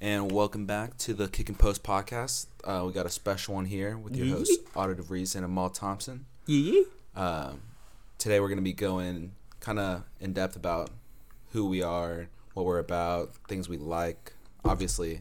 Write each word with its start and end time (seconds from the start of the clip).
and 0.00 0.32
welcome 0.32 0.64
back 0.64 0.96
to 0.96 1.12
the 1.12 1.28
Kick 1.28 1.48
and 1.48 1.58
Post 1.58 1.82
podcast. 1.82 2.46
Uh, 2.64 2.84
we 2.86 2.92
got 2.92 3.04
a 3.06 3.10
special 3.10 3.54
one 3.54 3.66
here 3.66 3.98
with 3.98 4.16
your 4.16 4.26
Yee. 4.26 4.32
hosts, 4.32 4.58
Auditive 4.74 5.10
Reason 5.10 5.44
and 5.44 5.52
Amal 5.52 5.70
Thompson. 5.70 6.24
Yeah. 6.46 6.82
Um, 7.14 7.60
today 8.18 8.40
we're 8.40 8.48
going 8.48 8.58
to 8.58 8.62
be 8.62 8.72
going 8.72 9.32
kind 9.60 9.78
of 9.78 10.04
in 10.18 10.32
depth 10.32 10.56
about 10.56 10.90
who 11.52 11.66
we 11.66 11.82
are, 11.82 12.28
what 12.54 12.64
we're 12.64 12.78
about, 12.78 13.34
things 13.48 13.68
we 13.68 13.76
like. 13.76 14.32
Obviously, 14.64 15.20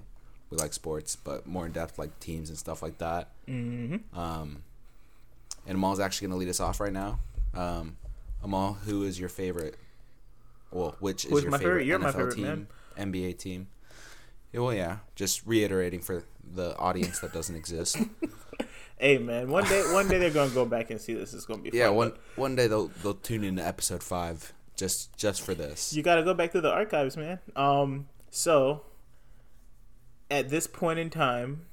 we 0.50 0.58
like 0.58 0.74
sports, 0.74 1.16
but 1.16 1.46
more 1.46 1.66
in 1.66 1.72
depth, 1.72 2.00
like 2.00 2.18
teams 2.20 2.50
and 2.50 2.58
stuff 2.58 2.82
like 2.82 2.98
that. 3.00 3.30
Mm-hmm. 3.48 4.18
Um, 4.18 4.64
and 5.68 5.76
Amal's 5.76 6.00
actually 6.00 6.28
going 6.28 6.40
to 6.40 6.46
lead 6.46 6.50
us 6.50 6.60
off 6.60 6.80
right 6.80 6.94
now. 6.94 7.20
Um, 7.54 7.98
Amal, 8.44 8.74
who 8.86 9.04
is 9.04 9.20
your 9.20 9.30
favorite? 9.30 9.76
Well, 10.72 10.96
which 11.00 11.26
is 11.26 11.32
Who's 11.32 11.44
your 11.44 11.52
my 11.52 11.58
favorite, 11.58 11.84
favorite? 11.84 11.86
You're 11.86 12.00
NFL 12.00 12.04
my 12.04 12.12
favorite, 12.12 12.36
team, 12.36 12.68
NBA 12.98 13.38
team? 13.38 13.68
Yeah, 14.52 14.62
well, 14.62 14.74
yeah. 14.74 14.98
Just 15.16 15.46
reiterating 15.46 16.02
for 16.02 16.24
the 16.44 16.76
audience 16.78 17.20
that 17.20 17.34
doesn't 17.34 17.56
exist. 17.56 17.98
Hey 19.02 19.18
man, 19.18 19.50
one 19.50 19.64
day 19.64 19.82
one 19.94 20.10
day 20.10 20.18
they're 20.18 20.30
gonna 20.30 20.52
go 20.52 20.66
back 20.66 20.92
and 20.92 21.00
see 21.00 21.14
this. 21.14 21.34
It's 21.34 21.46
gonna 21.46 21.62
be 21.62 21.70
yeah, 21.72 21.88
fun. 21.88 21.96
one 21.96 22.14
one 22.36 22.56
day 22.58 22.68
they'll 22.68 22.90
they'll 23.02 23.14
tune 23.14 23.46
into 23.46 23.66
episode 23.66 24.04
five 24.04 24.52
just 24.76 25.16
just 25.16 25.42
for 25.42 25.54
this. 25.54 25.94
You 25.94 26.04
got 26.04 26.16
to 26.16 26.24
go 26.24 26.34
back 26.34 26.52
to 26.52 26.60
the 26.60 26.70
archives, 26.70 27.16
man. 27.16 27.40
Um, 27.56 28.08
so 28.30 28.82
at 30.30 30.50
this 30.50 30.68
point 30.68 31.00
in 31.00 31.10
time, 31.10 31.66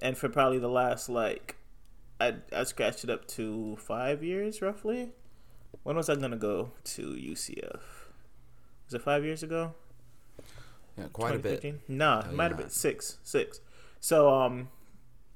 and 0.00 0.16
for 0.16 0.28
probably 0.28 0.58
the 0.58 0.68
last 0.68 1.08
like, 1.08 1.56
I 2.20 2.36
I 2.52 2.62
scratched 2.62 3.02
it 3.02 3.10
up 3.10 3.26
to 3.28 3.76
five 3.76 4.22
years 4.22 4.62
roughly. 4.62 5.10
When 5.82 5.96
was 5.96 6.08
I 6.08 6.14
gonna 6.14 6.36
go 6.36 6.72
to 6.84 7.02
UCF? 7.14 7.80
Was 8.86 8.94
it 8.94 9.02
five 9.02 9.24
years 9.24 9.42
ago? 9.42 9.74
Yeah, 10.98 11.06
quite 11.12 11.34
a 11.34 11.38
bit. 11.38 11.88
Nah, 11.88 12.22
Oh, 12.24 12.30
it 12.30 12.34
might 12.34 12.50
have 12.50 12.58
been 12.58 12.70
six, 12.70 13.18
six. 13.22 13.60
So, 14.00 14.32
um, 14.32 14.68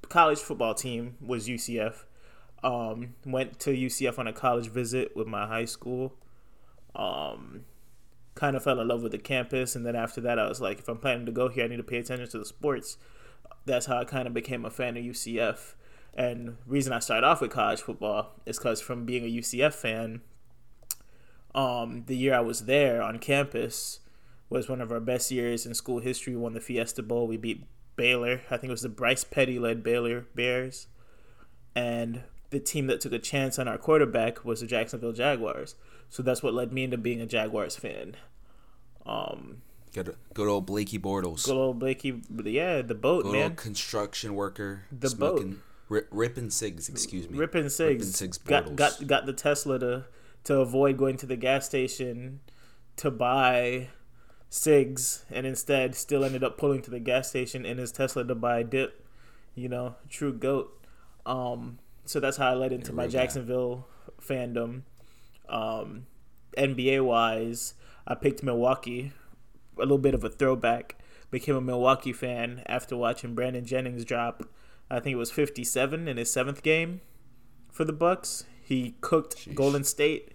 college 0.08 0.38
football 0.38 0.74
team 0.74 1.16
was 1.20 1.48
UCF. 1.48 2.04
Um, 2.62 3.14
went 3.24 3.58
to 3.60 3.70
UCF 3.70 4.18
on 4.18 4.26
a 4.26 4.32
college 4.32 4.68
visit 4.68 5.16
with 5.16 5.26
my 5.26 5.46
high 5.46 5.64
school. 5.64 6.14
Um, 6.94 7.64
kind 8.34 8.56
of 8.56 8.62
fell 8.62 8.80
in 8.80 8.88
love 8.88 9.02
with 9.02 9.12
the 9.12 9.18
campus, 9.18 9.74
and 9.74 9.84
then 9.84 9.96
after 9.96 10.20
that, 10.20 10.38
I 10.38 10.48
was 10.48 10.60
like, 10.60 10.78
if 10.78 10.88
I'm 10.88 10.98
planning 10.98 11.26
to 11.26 11.32
go 11.32 11.48
here, 11.48 11.64
I 11.64 11.68
need 11.68 11.76
to 11.78 11.82
pay 11.82 11.98
attention 11.98 12.28
to 12.28 12.38
the 12.38 12.44
sports. 12.44 12.96
That's 13.66 13.86
how 13.86 13.98
I 13.98 14.04
kind 14.04 14.26
of 14.26 14.34
became 14.34 14.64
a 14.64 14.70
fan 14.70 14.96
of 14.96 15.04
UCF. 15.04 15.74
And 16.14 16.56
reason 16.66 16.92
I 16.92 16.98
started 16.98 17.26
off 17.26 17.40
with 17.40 17.50
college 17.50 17.80
football 17.80 18.32
is 18.44 18.58
because 18.58 18.80
from 18.80 19.06
being 19.06 19.24
a 19.24 19.28
UCF 19.40 19.72
fan, 19.74 20.20
um, 21.54 22.04
the 22.06 22.16
year 22.16 22.34
I 22.34 22.40
was 22.40 22.66
there 22.66 23.02
on 23.02 23.18
campus 23.18 24.00
was 24.52 24.68
one 24.68 24.80
of 24.80 24.92
our 24.92 25.00
best 25.00 25.30
years 25.30 25.66
in 25.66 25.74
school 25.74 25.98
history. 26.00 26.34
We 26.34 26.40
won 26.40 26.52
the 26.54 26.60
Fiesta 26.60 27.02
Bowl. 27.02 27.26
We 27.26 27.36
beat 27.36 27.64
Baylor. 27.96 28.42
I 28.50 28.56
think 28.56 28.68
it 28.68 28.70
was 28.70 28.82
the 28.82 28.88
Bryce 28.88 29.24
Petty 29.24 29.58
led 29.58 29.82
Baylor 29.82 30.26
Bears. 30.34 30.86
And 31.74 32.22
the 32.50 32.60
team 32.60 32.86
that 32.88 33.00
took 33.00 33.12
a 33.12 33.18
chance 33.18 33.58
on 33.58 33.66
our 33.68 33.78
quarterback 33.78 34.44
was 34.44 34.60
the 34.60 34.66
Jacksonville 34.66 35.12
Jaguars. 35.12 35.74
So 36.10 36.22
that's 36.22 36.42
what 36.42 36.52
led 36.54 36.72
me 36.72 36.84
into 36.84 36.98
being 36.98 37.20
a 37.20 37.26
Jaguars 37.26 37.76
fan. 37.76 38.16
Um, 39.06 39.62
Good 39.94 40.16
good 40.32 40.48
old 40.48 40.64
Blakey 40.66 40.98
Bortles. 40.98 41.44
good 41.44 41.56
old 41.56 41.78
Blakey, 41.78 42.22
yeah, 42.44 42.80
the 42.80 42.94
boat, 42.94 43.24
Good 43.24 43.32
man. 43.32 43.42
old 43.42 43.56
construction 43.56 44.34
worker. 44.34 44.84
The 44.90 45.10
smoking, 45.10 45.60
Ri- 45.90 46.04
ripping 46.10 46.48
Sigs, 46.48 46.88
excuse 46.88 47.28
me. 47.28 47.36
Ripping 47.36 47.64
Sigs, 47.64 48.04
Sigs 48.06 48.42
got, 48.42 48.74
got 48.74 49.06
got 49.06 49.26
the 49.26 49.34
Tesla 49.34 49.78
to 49.80 50.04
to 50.44 50.56
avoid 50.60 50.96
going 50.96 51.18
to 51.18 51.26
the 51.26 51.36
gas 51.36 51.66
station 51.66 52.40
to 52.96 53.10
buy 53.10 53.88
cigs, 54.52 55.24
and 55.30 55.46
instead 55.46 55.94
still 55.94 56.24
ended 56.24 56.44
up 56.44 56.58
pulling 56.58 56.82
to 56.82 56.90
the 56.90 57.00
gas 57.00 57.30
station 57.30 57.64
in 57.64 57.78
his 57.78 57.90
Tesla 57.90 58.24
to 58.24 58.34
buy 58.34 58.60
a 58.60 58.64
dip. 58.64 59.04
You 59.54 59.68
know, 59.68 59.96
true 60.08 60.32
goat. 60.32 60.78
Um, 61.24 61.78
so 62.04 62.20
that's 62.20 62.36
how 62.36 62.50
I 62.50 62.54
led 62.54 62.72
into 62.72 62.92
my. 62.92 63.06
Jacksonville 63.06 63.88
fandom. 64.20 64.82
Um, 65.48 66.06
NBA 66.56 67.04
wise, 67.04 67.74
I 68.06 68.14
picked 68.14 68.42
Milwaukee. 68.42 69.12
A 69.78 69.80
little 69.80 69.98
bit 69.98 70.14
of 70.14 70.22
a 70.22 70.28
throwback. 70.28 70.96
Became 71.30 71.56
a 71.56 71.60
Milwaukee 71.62 72.12
fan 72.12 72.62
after 72.66 72.94
watching 72.94 73.34
Brandon 73.34 73.64
Jennings 73.64 74.04
drop. 74.04 74.44
I 74.90 75.00
think 75.00 75.14
it 75.14 75.18
was 75.18 75.30
57 75.30 76.06
in 76.06 76.18
his 76.18 76.30
seventh 76.30 76.62
game 76.62 77.00
for 77.70 77.84
the 77.84 77.92
Bucks. 77.94 78.44
He 78.62 78.96
cooked. 79.00 79.54
Golden 79.54 79.82
State, 79.84 80.31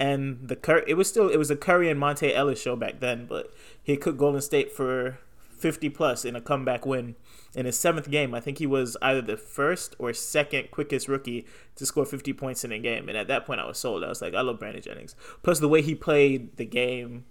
and 0.00 0.48
the 0.48 0.56
Cur- 0.56 0.84
it 0.86 0.94
was 0.94 1.08
still 1.08 1.28
it 1.28 1.36
was 1.36 1.50
a 1.50 1.56
Curry 1.56 1.90
and 1.90 2.00
Monta 2.00 2.34
Ellis 2.34 2.60
show 2.60 2.74
back 2.74 3.00
then, 3.00 3.26
but 3.26 3.52
he 3.82 3.96
cooked 3.98 4.18
Golden 4.18 4.40
State 4.40 4.72
for 4.72 5.18
50 5.58 5.90
plus 5.90 6.24
in 6.24 6.34
a 6.34 6.40
comeback 6.40 6.86
win 6.86 7.16
in 7.54 7.66
his 7.66 7.78
seventh 7.78 8.10
game. 8.10 8.34
I 8.34 8.40
think 8.40 8.58
he 8.58 8.66
was 8.66 8.96
either 9.02 9.20
the 9.20 9.36
first 9.36 9.94
or 9.98 10.14
second 10.14 10.70
quickest 10.70 11.06
rookie 11.06 11.46
to 11.76 11.84
score 11.84 12.06
50 12.06 12.32
points 12.32 12.64
in 12.64 12.72
a 12.72 12.78
game, 12.78 13.10
and 13.10 13.18
at 13.18 13.28
that 13.28 13.44
point 13.44 13.60
I 13.60 13.66
was 13.66 13.76
sold. 13.76 14.02
I 14.02 14.08
was 14.08 14.22
like, 14.22 14.34
I 14.34 14.40
love 14.40 14.58
Brandon 14.58 14.82
Jennings. 14.82 15.14
Plus 15.42 15.60
the 15.60 15.68
way 15.68 15.82
he 15.82 15.94
played 15.94 16.56
the 16.56 16.64
game 16.64 17.26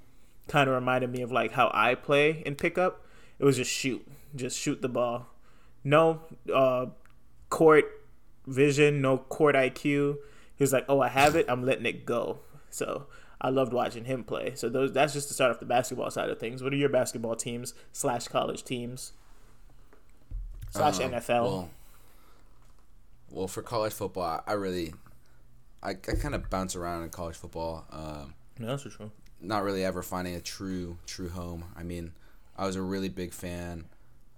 kind 0.47 0.69
of 0.69 0.75
reminded 0.75 1.12
me 1.12 1.22
of 1.24 1.31
like 1.31 1.53
how 1.53 1.72
I 1.74 1.96
play 1.96 2.44
in 2.46 2.53
pickup. 2.53 3.03
It 3.40 3.46
was 3.46 3.57
just 3.57 3.72
shoot, 3.72 4.07
just 4.36 4.59
shoot 4.59 4.84
the 4.84 4.90
ball. 4.90 5.25
No 5.84 6.22
uh, 6.53 6.88
court 7.50 7.86
vision, 8.46 9.01
no 9.01 9.18
court 9.18 9.56
IQ. 9.56 10.18
He 10.56 10.63
was 10.63 10.74
like, 10.74 10.86
"Oh, 10.88 11.00
I 11.00 11.07
have 11.07 11.36
it. 11.36 11.46
I'm 11.50 11.66
letting 11.66 11.86
it 11.88 12.06
go." 12.06 12.41
So 12.69 13.07
I 13.41 13.50
loved 13.50 13.74
watching 13.74 14.06
him 14.06 14.24
play. 14.24 14.53
So 14.56 14.69
those 14.69 14.94
that's 14.94 15.13
just 15.13 15.28
to 15.30 15.34
start 15.34 15.52
off 15.52 15.59
the 15.59 15.66
basketball 15.66 16.12
side 16.12 16.30
of 16.30 16.40
things. 16.40 16.62
What 16.63 16.74
are 16.74 16.78
your 16.78 16.90
basketball 16.90 17.35
teams 17.35 17.74
slash 17.91 18.28
college 18.28 18.63
teams 18.63 19.13
slash 20.72 21.00
Uh, 21.00 21.09
NFL? 21.09 21.44
Well, 21.44 21.69
well, 23.31 23.47
for 23.47 23.62
college 23.62 23.94
football, 23.94 24.44
I, 24.47 24.53
really, 24.53 24.94
I, 25.84 25.91
I 25.91 25.94
kind 25.94 26.34
of 26.34 26.50
bounce 26.50 26.75
around 26.75 27.03
in 27.03 27.09
college 27.09 27.35
football. 27.35 27.85
Um, 27.91 28.34
no, 28.57 28.68
that's 28.68 28.84
for 28.84 28.90
true. 28.90 29.12
not 29.40 29.63
really 29.63 29.86
ever 29.86 30.01
finding 30.01 30.36
a 30.36 30.41
true 30.41 30.97
true 31.06 31.30
home. 31.30 31.66
I 31.78 31.84
mean, 31.84 32.13
I 32.57 32.66
was 32.66 32.75
a 32.75 32.81
really 32.81 33.09
big 33.09 33.34
fan 33.34 33.86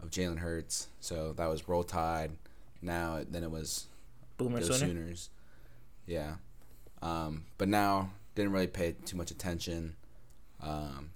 of 0.01 0.09
Jalen 0.09 0.39
Hurts, 0.39 0.87
so 0.99 1.33
that 1.33 1.47
was 1.47 1.67
Roll 1.67 1.83
Tide. 1.83 2.31
Now 2.81 3.21
then 3.27 3.43
it 3.43 3.51
was 3.51 3.87
Boomer 4.37 4.61
Sooner. 4.61 4.77
Sooners. 4.77 5.29
Yeah, 6.05 6.35
um, 7.01 7.45
but 7.57 7.67
now 7.69 8.11
didn't 8.35 8.51
really 8.51 8.67
pay 8.67 8.93
too 9.05 9.17
much 9.17 9.31
attention. 9.31 9.95
Um, 10.61 11.11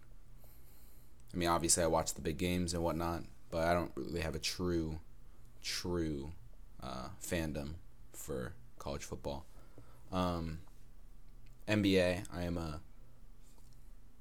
I 1.34 1.38
mean, 1.38 1.50
obviously 1.50 1.84
I 1.84 1.88
watch 1.88 2.14
the 2.14 2.22
big 2.22 2.38
games 2.38 2.74
and 2.74 2.84
whatnot, 2.84 3.24
but 3.52 3.66
I 3.66 3.74
don't 3.74 3.92
really 3.96 4.22
have 4.22 4.36
a 4.36 4.40
true, 4.40 5.00
true 5.64 6.32
uh, 6.82 7.10
fandom 7.22 7.76
for 8.14 8.54
college 8.80 9.04
football. 9.04 9.46
Um, 10.12 10.60
NBA, 11.68 12.26
I 12.34 12.44
am 12.44 12.58
a 12.58 12.80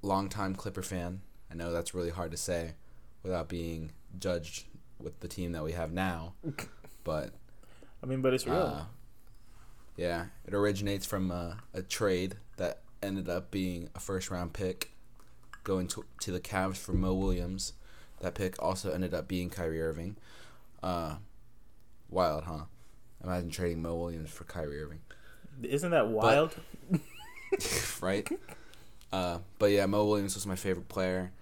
longtime 0.02 0.54
Clipper 0.54 0.82
fan. 0.82 1.20
I 1.50 1.54
know 1.54 1.72
that's 1.72 1.94
really 1.94 2.10
hard 2.10 2.30
to 2.30 2.36
say 2.36 2.72
without 3.22 3.48
being 3.48 3.92
judged 4.18 4.64
with 4.98 5.20
the 5.20 5.28
team 5.28 5.52
that 5.52 5.62
we 5.62 5.72
have 5.72 5.92
now, 5.92 6.34
but 7.04 7.30
I 8.02 8.06
mean, 8.06 8.22
but 8.22 8.34
it's 8.34 8.46
real. 8.46 8.56
uh, 8.56 8.84
yeah, 9.96 10.26
it 10.46 10.54
originates 10.54 11.06
from 11.06 11.30
uh, 11.30 11.54
a 11.72 11.82
trade 11.82 12.36
that 12.56 12.80
ended 13.04 13.28
up 13.28 13.50
being 13.50 13.88
a 13.94 14.00
first 14.00 14.30
round 14.30 14.52
pick 14.52 14.90
going 15.62 15.86
to, 15.88 16.04
to 16.20 16.32
the 16.32 16.40
Cavs 16.40 16.76
for 16.76 16.92
Mo 16.92 17.14
Williams. 17.14 17.74
That 18.20 18.34
pick 18.34 18.60
also 18.62 18.92
ended 18.92 19.14
up 19.14 19.28
being 19.28 19.50
Kyrie 19.50 19.82
Irving. 19.82 20.16
Uh, 20.82 21.16
wild, 22.08 22.44
huh? 22.44 22.64
Imagine 23.22 23.50
trading 23.50 23.82
Mo 23.82 23.94
Williams 23.94 24.30
for 24.30 24.44
Kyrie 24.44 24.82
Irving, 24.82 25.00
Isn't 25.62 25.90
that 25.92 26.08
wild? 26.08 26.54
right? 28.00 28.28
Uh, 29.12 29.38
but 29.58 29.70
yeah, 29.70 29.86
Mo 29.86 30.04
Williams 30.04 30.34
was 30.34 30.46
my 30.46 30.56
favorite 30.56 30.88
player. 30.88 31.32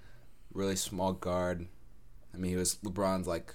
Really 0.54 0.76
small 0.76 1.12
guard. 1.12 1.66
I 2.34 2.36
mean, 2.36 2.52
he 2.52 2.56
was 2.56 2.76
LeBron's 2.84 3.26
like 3.26 3.54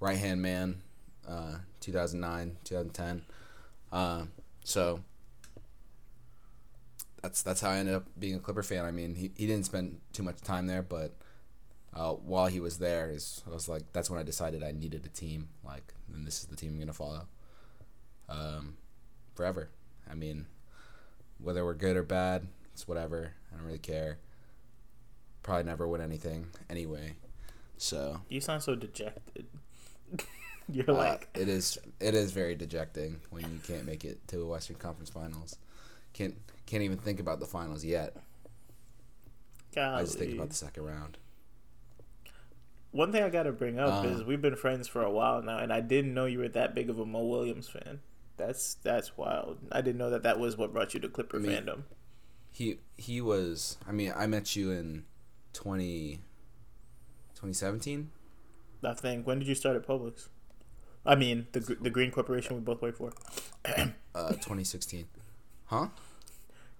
right 0.00 0.16
hand 0.16 0.42
man. 0.42 0.82
Uh, 1.26 1.56
2009, 1.80 2.56
2010. 2.64 3.22
Uh, 3.90 4.24
so 4.62 5.00
that's 7.24 7.40
that's 7.40 7.62
how 7.62 7.70
I 7.70 7.78
ended 7.78 7.94
up 7.94 8.04
being 8.18 8.34
a 8.34 8.38
Clipper 8.38 8.62
fan. 8.62 8.84
I 8.84 8.90
mean, 8.90 9.14
he, 9.14 9.30
he 9.34 9.46
didn't 9.46 9.64
spend 9.64 9.98
too 10.12 10.22
much 10.22 10.42
time 10.42 10.66
there, 10.66 10.82
but 10.82 11.14
uh, 11.94 12.12
while 12.12 12.48
he 12.48 12.60
was 12.60 12.76
there, 12.76 13.10
is 13.10 13.42
I 13.46 13.54
was 13.54 13.66
like, 13.66 13.82
that's 13.94 14.10
when 14.10 14.20
I 14.20 14.22
decided 14.22 14.62
I 14.62 14.72
needed 14.72 15.06
a 15.06 15.08
team. 15.08 15.48
Like, 15.64 15.94
and 16.12 16.26
this 16.26 16.40
is 16.40 16.46
the 16.46 16.56
team 16.56 16.72
I'm 16.74 16.78
gonna 16.78 16.92
follow. 16.92 17.26
Um, 18.28 18.76
forever. 19.34 19.70
I 20.10 20.14
mean, 20.14 20.44
whether 21.38 21.64
we're 21.64 21.72
good 21.72 21.96
or 21.96 22.02
bad, 22.02 22.46
it's 22.74 22.86
whatever. 22.86 23.32
I 23.50 23.56
don't 23.56 23.64
really 23.64 23.78
care. 23.78 24.18
Probably 25.42 25.64
never 25.64 25.88
win 25.88 26.02
anything 26.02 26.48
anyway. 26.68 27.14
So 27.78 28.20
You 28.28 28.42
sound 28.42 28.62
so 28.62 28.74
dejected. 28.74 29.46
You're 30.68 30.90
uh, 30.90 30.94
like, 30.94 31.28
it 31.34 31.48
is 31.48 31.78
it 32.00 32.14
is 32.14 32.32
very 32.32 32.54
dejecting 32.54 33.20
when 33.30 33.44
you 33.44 33.60
can't 33.66 33.86
make 33.86 34.04
it 34.04 34.28
to 34.28 34.42
a 34.42 34.46
Western 34.46 34.76
Conference 34.76 35.08
Finals. 35.08 35.56
Can't 36.12 36.34
can't 36.66 36.82
even 36.82 36.98
think 36.98 37.20
about 37.20 37.40
the 37.40 37.46
finals 37.46 37.84
yet. 37.84 38.16
I 39.76 40.02
just 40.02 40.18
think 40.18 40.34
about 40.34 40.50
the 40.50 40.54
second 40.54 40.84
round. 40.84 41.18
One 42.92 43.10
thing 43.10 43.24
I 43.24 43.28
gotta 43.28 43.50
bring 43.52 43.78
up 43.78 44.04
Uh. 44.04 44.08
is 44.08 44.22
we've 44.22 44.40
been 44.40 44.54
friends 44.56 44.86
for 44.86 45.02
a 45.02 45.10
while 45.10 45.42
now, 45.42 45.58
and 45.58 45.72
I 45.72 45.80
didn't 45.80 46.14
know 46.14 46.26
you 46.26 46.38
were 46.38 46.48
that 46.50 46.74
big 46.74 46.88
of 46.88 46.98
a 47.00 47.04
Mo 47.06 47.24
Williams 47.24 47.68
fan. 47.68 48.00
That's 48.36 48.74
that's 48.74 49.16
wild. 49.16 49.58
I 49.72 49.80
didn't 49.80 49.98
know 49.98 50.10
that 50.10 50.22
that 50.22 50.38
was 50.38 50.56
what 50.56 50.72
brought 50.72 50.94
you 50.94 51.00
to 51.00 51.08
Clipper 51.08 51.38
I 51.38 51.40
mean- 51.40 51.50
fandom. 51.52 51.82
He 52.52 52.78
he 52.96 53.20
was. 53.20 53.78
I 53.86 53.90
mean, 53.90 54.12
I 54.14 54.28
met 54.28 54.54
you 54.54 54.70
in 54.70 55.06
20, 55.54 56.20
2017? 57.34 58.12
I 58.84 58.94
think. 58.94 59.26
When 59.26 59.40
did 59.40 59.48
you 59.48 59.56
start 59.56 59.74
at 59.74 59.84
Publix? 59.84 60.28
I 61.04 61.16
mean, 61.16 61.48
the 61.50 61.58
the 61.60 61.90
Green 61.90 62.12
Corporation 62.12 62.54
we 62.54 62.60
both 62.62 62.80
work 62.80 62.96
for. 62.96 63.12
Uh, 64.14 64.28
2016. 64.34 65.06
Huh? 65.66 65.88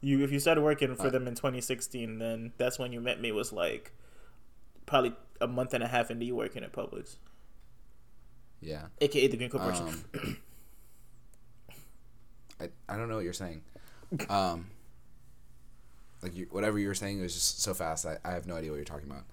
You 0.04 0.22
if 0.22 0.30
you 0.30 0.38
started 0.38 0.60
working 0.60 0.94
for 0.96 1.10
them 1.10 1.26
in 1.26 1.34
2016, 1.34 2.18
then 2.18 2.52
that's 2.58 2.78
when 2.78 2.92
you 2.92 3.00
met 3.00 3.20
me. 3.20 3.32
Was 3.32 3.52
like 3.52 3.92
probably 4.86 5.14
a 5.40 5.46
month 5.46 5.74
and 5.74 5.82
a 5.82 5.88
half 5.88 6.10
into 6.10 6.24
you 6.26 6.36
working 6.36 6.62
at 6.62 6.72
Publix, 6.72 7.16
Yeah. 8.60 8.86
aka 9.00 9.26
the 9.26 9.36
Green 9.36 9.50
Corporation. 9.50 9.88
Um, 9.88 10.04
I 12.60 12.68
I 12.88 12.96
don't 12.96 13.08
know 13.08 13.16
what 13.16 13.24
you're 13.24 13.32
saying. 13.32 13.62
Um, 14.28 14.66
like 16.22 16.36
you, 16.36 16.46
whatever 16.50 16.78
you 16.78 16.88
were 16.88 16.94
saying 16.94 17.20
was 17.20 17.34
just 17.34 17.62
so 17.62 17.74
fast. 17.74 18.06
I, 18.06 18.18
I 18.24 18.32
have 18.32 18.46
no 18.46 18.54
idea 18.56 18.70
what 18.70 18.76
you're 18.76 18.84
talking 18.84 19.10
about. 19.10 19.24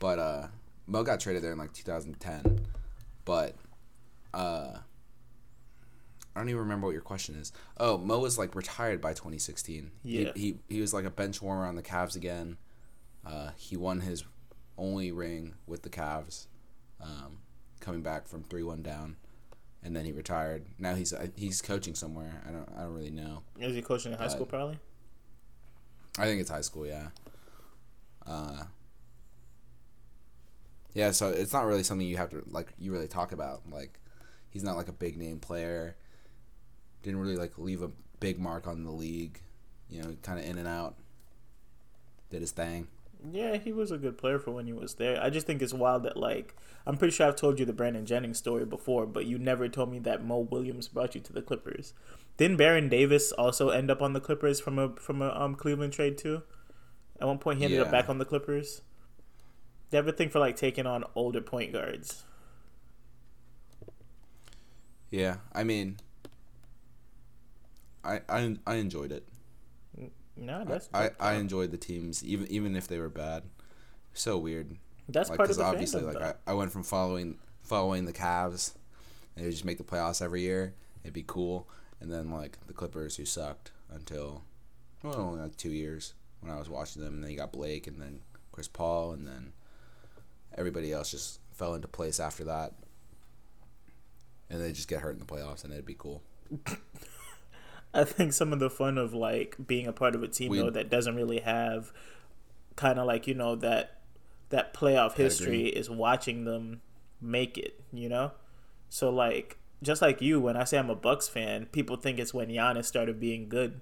But 0.00 0.18
uh, 0.18 0.46
Mo 0.86 1.02
got 1.02 1.20
traded 1.20 1.42
there 1.42 1.52
in 1.52 1.58
like 1.58 1.72
2010. 1.72 2.60
But 3.24 3.54
uh, 4.32 4.78
I 6.36 6.40
don't 6.40 6.50
even 6.50 6.60
remember 6.60 6.86
what 6.86 6.92
your 6.92 7.00
question 7.00 7.34
is. 7.34 7.50
Oh, 7.78 7.96
Mo 7.96 8.18
was 8.18 8.36
like 8.36 8.54
retired 8.54 9.00
by 9.00 9.14
2016. 9.14 9.90
Yeah. 10.04 10.32
He 10.34 10.40
he, 10.40 10.74
he 10.74 10.80
was 10.82 10.92
like 10.92 11.06
a 11.06 11.10
bench 11.10 11.40
warmer 11.40 11.64
on 11.64 11.76
the 11.76 11.82
Cavs 11.82 12.14
again. 12.14 12.58
Uh, 13.24 13.52
he 13.56 13.74
won 13.74 14.02
his 14.02 14.22
only 14.76 15.10
ring 15.12 15.54
with 15.66 15.80
the 15.80 15.88
Cavs, 15.88 16.46
um, 17.00 17.38
coming 17.80 18.02
back 18.02 18.28
from 18.28 18.42
three 18.44 18.62
one 18.62 18.82
down, 18.82 19.16
and 19.82 19.96
then 19.96 20.04
he 20.04 20.12
retired. 20.12 20.66
Now 20.78 20.94
he's 20.94 21.14
uh, 21.14 21.28
he's 21.36 21.62
coaching 21.62 21.94
somewhere. 21.94 22.42
I 22.46 22.52
don't 22.52 22.68
I 22.76 22.82
don't 22.82 22.92
really 22.92 23.10
know. 23.10 23.42
Is 23.58 23.74
he 23.74 23.80
coaching 23.80 24.12
in 24.12 24.18
high 24.18 24.26
uh, 24.26 24.28
school? 24.28 24.44
Probably. 24.44 24.78
I 26.18 26.26
think 26.26 26.42
it's 26.42 26.50
high 26.50 26.60
school, 26.60 26.86
yeah. 26.86 27.08
Uh, 28.26 28.64
yeah, 30.92 31.12
so 31.12 31.30
it's 31.30 31.54
not 31.54 31.64
really 31.64 31.82
something 31.82 32.06
you 32.06 32.18
have 32.18 32.30
to 32.30 32.42
like 32.46 32.74
you 32.78 32.92
really 32.92 33.08
talk 33.08 33.32
about. 33.32 33.62
Like, 33.70 34.00
he's 34.50 34.62
not 34.62 34.76
like 34.76 34.88
a 34.88 34.92
big 34.92 35.16
name 35.16 35.38
player. 35.38 35.96
Didn't 37.06 37.20
really 37.20 37.36
like 37.36 37.56
leave 37.56 37.82
a 37.82 37.90
big 38.18 38.40
mark 38.40 38.66
on 38.66 38.82
the 38.82 38.90
league. 38.90 39.40
You 39.88 40.02
know, 40.02 40.16
kind 40.22 40.40
of 40.40 40.44
in 40.44 40.58
and 40.58 40.66
out. 40.66 40.96
Did 42.30 42.40
his 42.40 42.50
thing. 42.50 42.88
Yeah, 43.30 43.58
he 43.58 43.72
was 43.72 43.92
a 43.92 43.96
good 43.96 44.18
player 44.18 44.40
for 44.40 44.50
when 44.50 44.66
he 44.66 44.72
was 44.72 44.94
there. 44.94 45.22
I 45.22 45.30
just 45.30 45.46
think 45.46 45.62
it's 45.62 45.72
wild 45.72 46.02
that 46.02 46.16
like 46.16 46.56
I'm 46.84 46.96
pretty 46.96 47.14
sure 47.14 47.28
I've 47.28 47.36
told 47.36 47.60
you 47.60 47.64
the 47.64 47.72
Brandon 47.72 48.04
Jennings 48.04 48.38
story 48.38 48.64
before, 48.64 49.06
but 49.06 49.24
you 49.24 49.38
never 49.38 49.68
told 49.68 49.92
me 49.92 50.00
that 50.00 50.24
Mo 50.24 50.40
Williams 50.40 50.88
brought 50.88 51.14
you 51.14 51.20
to 51.20 51.32
the 51.32 51.42
Clippers. 51.42 51.94
Didn't 52.38 52.56
Baron 52.56 52.88
Davis 52.88 53.30
also 53.30 53.68
end 53.68 53.88
up 53.88 54.02
on 54.02 54.12
the 54.12 54.20
Clippers 54.20 54.58
from 54.58 54.76
a 54.76 54.96
from 54.96 55.22
a 55.22 55.30
um, 55.30 55.54
Cleveland 55.54 55.92
trade 55.92 56.18
too? 56.18 56.42
At 57.20 57.28
one 57.28 57.38
point, 57.38 57.60
he 57.60 57.66
ended 57.66 57.78
up 57.78 57.92
back 57.92 58.08
on 58.08 58.18
the 58.18 58.24
Clippers. 58.24 58.82
They 59.90 59.96
have 59.96 60.08
a 60.08 60.12
thing 60.12 60.28
for 60.28 60.40
like 60.40 60.56
taking 60.56 60.86
on 60.86 61.04
older 61.14 61.40
point 61.40 61.72
guards. 61.72 62.24
Yeah, 65.12 65.36
I 65.54 65.62
mean, 65.62 65.98
I 68.06 68.20
I, 68.28 68.56
I 68.66 68.74
enjoyed 68.76 69.12
it. 69.12 69.26
No, 70.36 70.64
that's 70.64 70.88
I, 70.92 71.10
I 71.18 71.34
enjoyed 71.34 71.70
the 71.70 71.78
teams 71.78 72.24
even 72.24 72.46
even 72.48 72.76
if 72.76 72.88
they 72.88 72.98
were 72.98 73.08
bad. 73.08 73.44
So 74.14 74.38
weird. 74.38 74.76
that's 75.08 75.28
like 75.28 75.36
part 75.38 75.50
of 75.50 75.56
because 75.56 75.58
the 75.58 75.64
obviously 75.64 76.02
fandom, 76.02 76.14
like 76.14 76.18
though. 76.18 76.34
I, 76.46 76.50
I 76.52 76.54
went 76.54 76.72
from 76.72 76.82
following 76.82 77.38
following 77.62 78.04
the 78.04 78.12
Cavs 78.12 78.74
and 79.34 79.44
they 79.44 79.50
just 79.50 79.64
make 79.64 79.78
the 79.78 79.84
playoffs 79.84 80.22
every 80.22 80.42
year 80.42 80.74
it'd 81.02 81.14
be 81.14 81.24
cool 81.26 81.68
and 82.00 82.12
then 82.12 82.30
like 82.30 82.58
the 82.66 82.72
Clippers 82.72 83.16
who 83.16 83.24
sucked 83.24 83.70
until 83.90 84.42
well 85.02 85.16
only 85.16 85.40
like 85.40 85.56
two 85.56 85.70
years 85.70 86.14
when 86.40 86.52
I 86.52 86.58
was 86.58 86.68
watching 86.68 87.02
them 87.02 87.14
and 87.14 87.24
then 87.24 87.30
you 87.30 87.36
got 87.36 87.52
Blake 87.52 87.86
and 87.86 88.00
then 88.00 88.20
Chris 88.52 88.68
Paul 88.68 89.12
and 89.12 89.26
then 89.26 89.52
everybody 90.56 90.92
else 90.92 91.10
just 91.10 91.40
fell 91.52 91.74
into 91.74 91.88
place 91.88 92.20
after 92.20 92.44
that 92.44 92.72
and 94.50 94.60
they 94.60 94.72
just 94.72 94.88
get 94.88 95.00
hurt 95.00 95.14
in 95.14 95.20
the 95.20 95.26
playoffs 95.26 95.64
and 95.64 95.72
it'd 95.72 95.86
be 95.86 95.94
cool 95.96 96.22
I 98.00 98.04
think 98.04 98.32
some 98.32 98.52
of 98.52 98.58
the 98.58 98.70
fun 98.70 98.98
of 98.98 99.14
like 99.14 99.56
being 99.66 99.86
a 99.86 99.92
part 99.92 100.14
of 100.14 100.22
a 100.22 100.28
team 100.28 100.50
We- 100.50 100.58
though 100.58 100.70
that 100.70 100.90
doesn't 100.90 101.16
really 101.16 101.40
have 101.40 101.92
kind 102.76 102.98
of 102.98 103.06
like 103.06 103.26
you 103.26 103.34
know 103.34 103.56
that 103.56 104.00
that 104.50 104.74
playoff 104.74 105.14
history 105.14 105.66
is 105.68 105.88
watching 105.90 106.44
them 106.44 106.82
make 107.20 107.58
it, 107.58 107.80
you 107.92 108.08
know? 108.08 108.32
So 108.88 109.10
like 109.10 109.58
just 109.82 110.02
like 110.02 110.20
you 110.22 110.40
when 110.40 110.56
I 110.56 110.64
say 110.64 110.78
I'm 110.78 110.90
a 110.90 110.94
Bucks 110.94 111.28
fan, 111.28 111.66
people 111.66 111.96
think 111.96 112.18
it's 112.18 112.32
when 112.34 112.48
Giannis 112.48 112.84
started 112.86 113.18
being 113.18 113.48
good. 113.48 113.80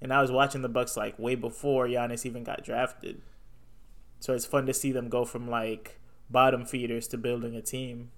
And 0.00 0.12
I 0.12 0.22
was 0.22 0.30
watching 0.32 0.62
the 0.62 0.68
Bucks 0.68 0.96
like 0.96 1.18
way 1.18 1.34
before 1.34 1.86
Giannis 1.86 2.24
even 2.24 2.44
got 2.44 2.64
drafted. 2.64 3.20
So 4.20 4.34
it's 4.34 4.46
fun 4.46 4.66
to 4.66 4.74
see 4.74 4.92
them 4.92 5.08
go 5.08 5.24
from 5.24 5.48
like 5.50 5.98
bottom 6.30 6.64
feeders 6.64 7.06
to 7.08 7.18
building 7.18 7.54
a 7.56 7.62
team. 7.62 8.10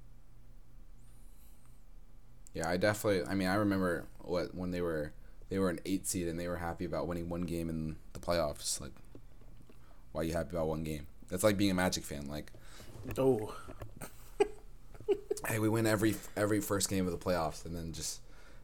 yeah 2.54 2.68
I 2.68 2.76
definitely 2.76 3.26
I 3.26 3.34
mean 3.34 3.48
I 3.48 3.54
remember 3.54 4.04
what 4.20 4.54
when 4.54 4.70
they 4.70 4.80
were 4.80 5.12
they 5.52 5.58
were 5.58 5.68
an 5.70 5.80
eight 5.84 6.06
seed 6.06 6.28
and 6.28 6.40
they 6.40 6.48
were 6.48 6.56
happy 6.56 6.84
about 6.84 7.06
winning 7.06 7.28
one 7.28 7.42
game 7.42 7.68
in 7.68 7.96
the 8.14 8.18
playoffs 8.18 8.80
like 8.80 8.92
why 10.12 10.22
are 10.22 10.24
you 10.24 10.32
happy 10.32 10.50
about 10.50 10.66
one 10.66 10.82
game 10.82 11.06
that's 11.28 11.44
like 11.44 11.56
being 11.56 11.70
a 11.70 11.74
Magic 11.74 12.04
fan 12.04 12.26
like 12.26 12.50
Oh, 13.18 13.54
hey, 15.46 15.58
we 15.58 15.68
win 15.68 15.86
every 15.86 16.14
every 16.36 16.60
first 16.60 16.88
game 16.88 17.06
of 17.06 17.12
the 17.12 17.18
playoffs, 17.18 17.64
and 17.64 17.74
then 17.74 17.92
just 17.92 18.20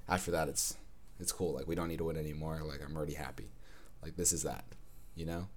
after 0.09 0.31
that, 0.31 0.49
it's 0.49 0.77
it's 1.19 1.33
cool. 1.33 1.55
Like 1.55 1.67
we 1.67 1.75
don't 1.75 1.89
need 1.89 1.99
to 1.99 2.05
win 2.05 2.17
anymore. 2.17 2.61
Like 2.65 2.81
I'm 2.85 2.97
already 2.97 3.15
happy. 3.15 3.49
Like 4.03 4.17
this 4.17 4.33
is 4.33 4.45
that, 4.45 4.65
you 5.17 5.27
know. 5.27 5.49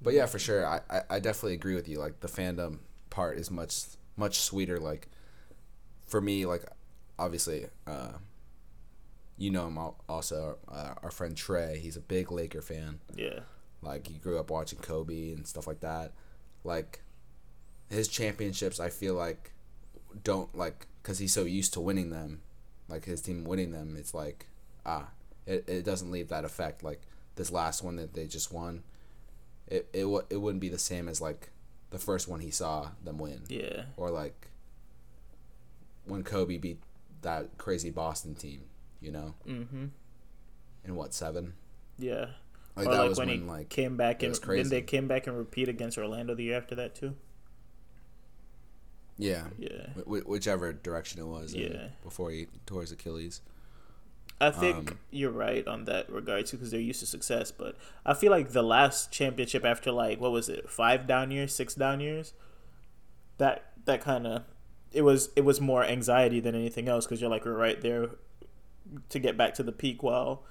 But 0.00 0.14
yeah, 0.14 0.26
for 0.26 0.38
sure, 0.38 0.66
I, 0.66 0.80
I, 0.90 1.00
I 1.10 1.20
definitely 1.20 1.54
agree 1.54 1.74
with 1.74 1.88
you. 1.88 1.98
Like 1.98 2.20
the 2.20 2.28
fandom 2.28 2.78
part 3.10 3.36
is 3.36 3.50
much 3.50 3.84
much 4.16 4.38
sweeter. 4.40 4.78
Like 4.78 5.08
for 6.06 6.20
me, 6.20 6.46
like 6.46 6.64
obviously, 7.18 7.66
uh, 7.86 8.12
you 9.42 9.50
know 9.50 9.66
him 9.66 9.78
also. 10.08 10.58
Uh, 10.70 10.94
our 11.02 11.10
friend 11.10 11.36
Trey, 11.36 11.78
he's 11.82 11.96
a 11.96 12.00
big 12.00 12.30
Laker 12.30 12.62
fan. 12.62 13.00
yeah. 13.14 13.40
Like 13.82 14.06
he 14.06 14.14
grew 14.14 14.38
up 14.38 14.48
watching 14.50 14.78
Kobe 14.78 15.32
and 15.32 15.44
stuff 15.46 15.66
like 15.66 15.80
that. 15.80 16.12
Like 16.62 17.00
his 17.90 18.06
championships, 18.06 18.78
I 18.78 18.90
feel 18.90 19.14
like 19.14 19.52
don't 20.22 20.54
like 20.56 20.86
because 21.02 21.18
he's 21.18 21.32
so 21.32 21.42
used 21.42 21.72
to 21.72 21.80
winning 21.80 22.10
them, 22.10 22.42
like 22.88 23.04
his 23.04 23.20
team 23.20 23.42
winning 23.42 23.72
them. 23.72 23.96
It's 23.98 24.14
like 24.14 24.46
ah, 24.86 25.08
it, 25.46 25.64
it 25.68 25.84
doesn't 25.84 26.12
leave 26.12 26.28
that 26.28 26.44
effect. 26.44 26.84
Like 26.84 27.00
this 27.34 27.50
last 27.50 27.82
one 27.82 27.96
that 27.96 28.14
they 28.14 28.28
just 28.28 28.52
won, 28.52 28.84
it 29.66 29.88
it 29.92 30.04
wa- 30.04 30.22
it 30.30 30.36
wouldn't 30.36 30.60
be 30.60 30.68
the 30.68 30.78
same 30.78 31.08
as 31.08 31.20
like 31.20 31.50
the 31.90 31.98
first 31.98 32.28
one 32.28 32.38
he 32.38 32.50
saw 32.52 32.90
them 33.02 33.18
win, 33.18 33.42
Yeah. 33.48 33.82
or 33.96 34.10
like 34.10 34.46
when 36.04 36.22
Kobe 36.22 36.56
beat 36.56 36.78
that 37.22 37.58
crazy 37.58 37.90
Boston 37.90 38.34
team. 38.36 38.62
You 39.02 39.10
know, 39.10 39.34
Mhm. 39.46 39.90
in 40.84 40.94
what 40.96 41.12
seven? 41.12 41.54
Yeah. 41.98 42.26
Like 42.76 42.86
or 42.86 42.92
that 42.92 42.98
like 43.00 43.08
was 43.10 43.18
when, 43.18 43.28
when, 43.28 43.38
he 43.40 43.44
like 43.44 43.68
came 43.68 43.96
back 43.96 44.22
and 44.22 44.34
then 44.34 44.68
they 44.70 44.80
came 44.82 45.06
back 45.08 45.26
and 45.26 45.36
repeat 45.36 45.68
against 45.68 45.98
Orlando 45.98 46.34
the 46.34 46.44
year 46.44 46.56
after 46.56 46.74
that 46.76 46.94
too. 46.94 47.14
yeah 49.18 49.48
Yeah. 49.58 49.88
Wh- 50.04 50.26
whichever 50.28 50.72
direction 50.72 51.20
it 51.20 51.26
was. 51.26 51.54
uh, 51.54 51.58
Yeah. 51.58 51.88
Before 52.02 52.30
he 52.30 52.46
tore 52.66 52.80
his 52.80 52.92
Achilles. 52.92 53.40
I 54.40 54.50
think 54.50 54.92
Um, 54.92 54.98
you're 55.10 55.30
right 55.30 55.64
on 55.68 55.84
that 55.84 56.10
regard 56.10 56.46
too, 56.46 56.56
because 56.56 56.70
they're 56.72 56.80
used 56.80 57.00
to 57.00 57.06
success. 57.06 57.52
But 57.52 57.76
I 58.04 58.14
feel 58.14 58.30
like 58.32 58.50
the 58.50 58.62
last 58.62 59.12
championship 59.12 59.64
after 59.64 59.92
like 59.92 60.20
what 60.20 60.32
was 60.32 60.48
it, 60.48 60.68
five 60.68 61.06
down 61.06 61.30
years, 61.30 61.54
six 61.54 61.74
down 61.74 62.00
years, 62.00 62.32
that 63.38 63.72
that 63.84 64.00
kind 64.00 64.26
of 64.26 64.44
it 64.92 65.02
was 65.02 65.30
it 65.36 65.42
was 65.42 65.60
more 65.60 65.84
anxiety 65.84 66.40
than 66.40 66.54
anything 66.54 66.88
else 66.88 67.04
because 67.06 67.20
you're 67.20 67.30
like 67.30 67.44
we're 67.44 67.52
right 67.56 67.80
there 67.82 68.10
to 69.08 69.18
get 69.18 69.36
back 69.36 69.54
to 69.54 69.62
the 69.62 69.72
peak. 69.72 70.02
While 70.02 70.42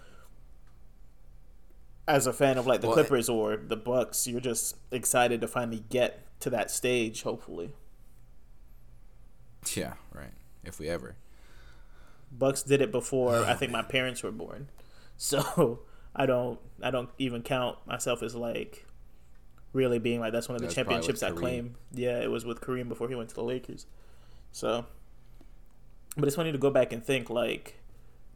as 2.08 2.28
a 2.28 2.34
fan 2.34 2.58
of 2.58 2.68
like 2.68 2.82
the 2.82 2.88
Well, 2.88 2.96
Clippers 2.96 3.30
or 3.30 3.58
the 3.58 3.78
Bucks, 3.78 4.28
you're 4.28 4.42
just 4.42 4.76
excited 4.92 5.42
to 5.42 5.48
finally 5.48 5.84
get 5.90 6.26
to 6.42 6.50
that 6.50 6.72
stage. 6.72 7.24
Hopefully, 7.24 7.74
Yeah, 9.76 9.94
right. 10.14 10.34
If 10.64 10.80
we 10.80 10.88
ever. 10.90 11.16
Bucks 12.32 12.64
did 12.64 12.82
it 12.82 12.92
before 12.92 13.44
I 13.46 13.56
think 13.56 13.72
my 13.80 13.82
parents 13.82 14.24
were 14.24 14.32
born. 14.32 14.70
So 15.18 15.82
I 16.16 16.26
don't 16.26 16.60
I 16.82 16.92
don't 16.92 17.10
even 17.18 17.42
count 17.44 17.78
myself 17.86 18.24
as 18.24 18.36
like 18.36 18.86
really 19.74 20.00
being 20.00 20.20
like 20.20 20.34
that's 20.34 20.50
one 20.50 20.56
of 20.56 20.62
the 20.62 20.68
That 20.68 20.70
was 20.70 20.76
probably 20.76 20.96
with 20.98 21.06
championships 21.08 21.24
I 21.24 21.32
claim. 21.40 21.76
Yeah, 21.94 22.20
it 22.20 22.32
was 22.32 22.46
with 22.46 22.62
Kareem 22.62 22.90
before 22.90 23.08
he 23.08 23.16
went 23.16 23.30
to 23.30 23.36
the 23.36 23.44
Lakers. 23.44 23.86
So 24.52 24.86
but 26.18 26.28
it's 26.28 26.36
funny 26.36 26.52
to 26.52 26.58
go 26.58 26.70
back 26.70 26.92
and 26.92 27.04
think 27.04 27.30
like 27.30 27.80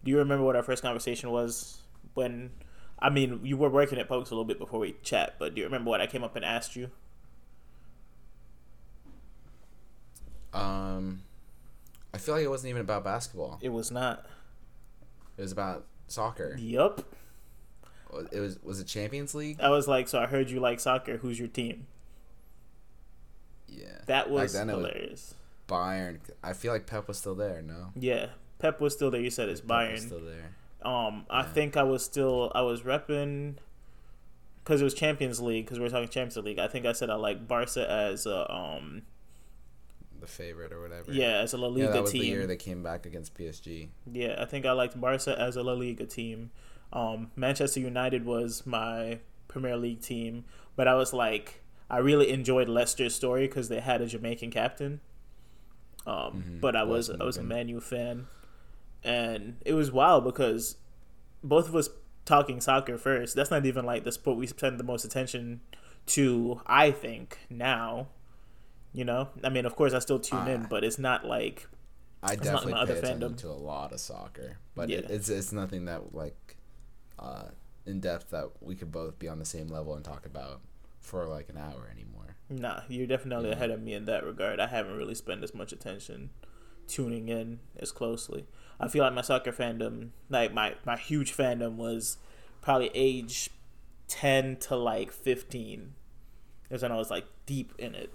do 0.05 0.11
you 0.11 0.17
remember 0.19 0.45
what 0.45 0.55
our 0.55 0.63
first 0.63 0.83
conversation 0.83 1.31
was 1.31 1.81
when 2.13 2.51
I 2.99 3.09
mean, 3.09 3.41
you 3.43 3.57
were 3.57 3.69
working 3.69 3.99
at 3.99 4.07
Pokes 4.07 4.29
a 4.29 4.33
little 4.33 4.45
bit 4.45 4.59
before 4.59 4.79
we 4.79 4.95
chat, 5.03 5.35
but 5.37 5.53
do 5.53 5.59
you 5.59 5.65
remember 5.65 5.89
what 5.89 5.99
I 5.99 6.07
came 6.07 6.23
up 6.23 6.35
and 6.35 6.45
asked 6.45 6.75
you? 6.75 6.91
Um, 10.53 11.23
I 12.13 12.17
feel 12.17 12.35
like 12.35 12.45
it 12.45 12.49
wasn't 12.49 12.69
even 12.69 12.81
about 12.81 13.03
basketball. 13.03 13.59
It 13.61 13.69
was 13.69 13.91
not. 13.91 14.25
It 15.37 15.41
was 15.41 15.51
about 15.51 15.85
soccer. 16.07 16.55
Yup. 16.57 17.01
It 18.31 18.39
was 18.39 18.57
was 18.63 18.79
it 18.79 18.87
Champions 18.87 19.35
League? 19.35 19.59
I 19.59 19.69
was 19.69 19.89
like, 19.89 20.07
so 20.07 20.19
I 20.19 20.27
heard 20.27 20.49
you 20.49 20.61
like 20.61 20.79
soccer. 20.79 21.17
Who's 21.17 21.37
your 21.37 21.49
team? 21.49 21.87
Yeah. 23.67 23.97
That 24.05 24.29
was 24.29 24.55
it 24.55 24.65
was 24.65 24.69
hilarious. 24.69 25.35
Bayern. 25.67 26.19
I 26.41 26.53
feel 26.53 26.71
like 26.71 26.85
Pep 26.85 27.09
was 27.09 27.17
still 27.17 27.35
there. 27.35 27.61
No. 27.61 27.91
Yeah, 27.99 28.27
Pep 28.59 28.79
was 28.81 28.93
still 28.93 29.11
there. 29.11 29.21
You 29.21 29.29
said 29.29 29.49
it's 29.49 29.61
Bayern. 29.61 29.99
still 29.99 30.21
there. 30.21 30.55
Um, 30.89 31.25
I 31.29 31.43
think 31.43 31.77
I 31.77 31.83
was 31.83 32.03
still 32.05 32.51
I 32.55 32.61
was 32.61 32.81
repping 32.81 33.55
because 34.63 34.81
it 34.81 34.83
was 34.83 34.93
Champions 34.93 35.39
League 35.39 35.65
because 35.65 35.79
we 35.79 35.85
are 35.85 35.89
talking 35.89 36.09
Champions 36.09 36.37
League. 36.45 36.59
I 36.59 36.67
think 36.67 36.85
I 36.85 36.91
said 36.93 37.09
I 37.09 37.15
like 37.15 37.47
Barca 37.47 37.89
as 37.89 38.25
a 38.25 38.51
um 38.53 39.01
The 40.21 40.27
favorite 40.27 40.71
or 40.71 40.81
whatever. 40.81 41.11
yeah 41.11 41.39
as 41.39 41.53
a 41.53 41.57
La 41.57 41.67
Liga 41.67 41.85
Yeah, 41.87 41.91
that 41.91 42.01
was 42.03 42.11
team. 42.11 42.21
the 42.21 42.27
year 42.27 42.47
they 42.47 42.55
came 42.55 42.83
back 42.83 43.05
against 43.05 43.35
PSG. 43.35 43.89
Yeah, 44.11 44.35
I 44.39 44.45
think 44.45 44.65
I 44.65 44.71
liked 44.73 44.99
Barca 44.99 45.37
as 45.39 45.55
a 45.55 45.63
La 45.63 45.73
Liga 45.73 46.05
team. 46.05 46.51
Um, 46.93 47.31
Manchester 47.35 47.79
United 47.79 48.25
was 48.25 48.65
my 48.65 49.19
Premier 49.47 49.75
League 49.77 50.01
team, 50.01 50.45
but 50.75 50.87
I 50.87 50.93
was 50.95 51.13
like, 51.13 51.61
I 51.89 51.97
really 51.97 52.29
enjoyed 52.31 52.69
Leicester's 52.69 53.13
story 53.15 53.47
because 53.47 53.69
they 53.69 53.79
had 53.79 54.01
a 54.01 54.05
Jamaican 54.07 54.51
captain. 54.51 55.01
Um, 56.07 56.43
Mhm. 56.47 56.61
But 56.61 56.75
I 56.75 56.83
was 56.83 57.09
I 57.09 57.23
was 57.23 57.37
a. 57.37 57.43
Man 57.43 57.67
U 57.69 57.81
fan, 57.81 58.27
and 59.05 59.57
it 59.65 59.73
was 59.73 59.91
wild 59.91 60.23
because 60.25 60.77
both 61.43 61.69
of 61.69 61.75
us 61.75 61.89
talking 62.25 62.59
soccer 62.59 62.97
first. 62.97 63.35
That's 63.35 63.51
not 63.51 63.65
even 63.65 63.85
like 63.85 64.03
the 64.03 64.11
sport 64.11 64.37
we 64.37 64.47
spend 64.47 64.79
the 64.79 64.83
most 64.83 65.05
attention 65.05 65.61
to. 66.07 66.59
I 66.65 66.91
think 66.91 67.37
now, 67.49 68.07
you 68.93 69.05
know, 69.05 69.29
I 69.43 69.49
mean, 69.49 69.65
of 69.65 69.75
course, 69.75 69.93
I 69.93 69.99
still 69.99 70.19
tune 70.19 70.47
in, 70.47 70.63
Ah. 70.63 70.67
but 70.69 70.83
it's 70.83 70.97
not 70.99 71.25
like 71.25 71.67
I 72.23 72.33
It's 72.33 72.43
not 72.43 72.53
definitely 72.53 72.71
my 72.73 72.77
pay 72.77 72.81
other 72.83 72.93
attention 72.95 73.29
fandom. 73.33 73.37
to 73.37 73.49
a 73.49 73.51
lot 73.53 73.93
of 73.93 73.99
soccer, 73.99 74.57
but 74.73 74.89
Yeah. 74.89 74.97
it, 74.99 75.11
it's 75.11 75.29
it's 75.29 75.51
nothing 75.51 75.85
that 75.85 76.15
like 76.15 76.57
uh, 77.19 77.49
in 77.85 77.99
depth 77.99 78.31
that 78.31 78.49
we 78.61 78.75
could 78.75 78.91
both 78.91 79.19
be 79.19 79.27
on 79.27 79.37
the 79.37 79.45
same 79.45 79.67
level 79.67 79.93
and 79.93 80.03
talk 80.03 80.25
about 80.25 80.61
for 80.99 81.27
like 81.27 81.49
an 81.49 81.57
hour 81.57 81.87
anymore. 81.91 82.35
Nah, 82.49 82.81
you're 82.89 83.05
definitely 83.05 83.49
Yeah. 83.49 83.55
ahead 83.55 83.69
of 83.69 83.81
me 83.81 83.93
in 83.93 84.05
that 84.05 84.23
regard. 84.25 84.59
I 84.59 84.65
haven't 84.67 84.97
really 84.97 85.13
spent 85.15 85.43
as 85.43 85.53
much 85.53 85.71
attention 85.71 86.31
tuning 86.87 87.29
in 87.29 87.59
as 87.77 87.91
closely. 87.91 88.45
I 88.79 88.87
feel 88.87 89.03
like 89.03 89.13
my 89.13 89.21
soccer 89.21 89.51
fandom, 89.51 90.09
like 90.29 90.53
my, 90.53 90.75
my 90.85 90.97
huge 90.97 91.35
fandom 91.35 91.75
was 91.75 92.17
probably 92.61 92.91
age 92.93 93.49
10 94.07 94.57
to 94.57 94.75
like 94.75 95.11
15. 95.11 95.93
Is 96.69 96.81
when 96.81 96.91
I 96.91 96.95
was 96.95 97.11
like 97.11 97.25
deep 97.45 97.73
in 97.77 97.95
it. 97.95 98.11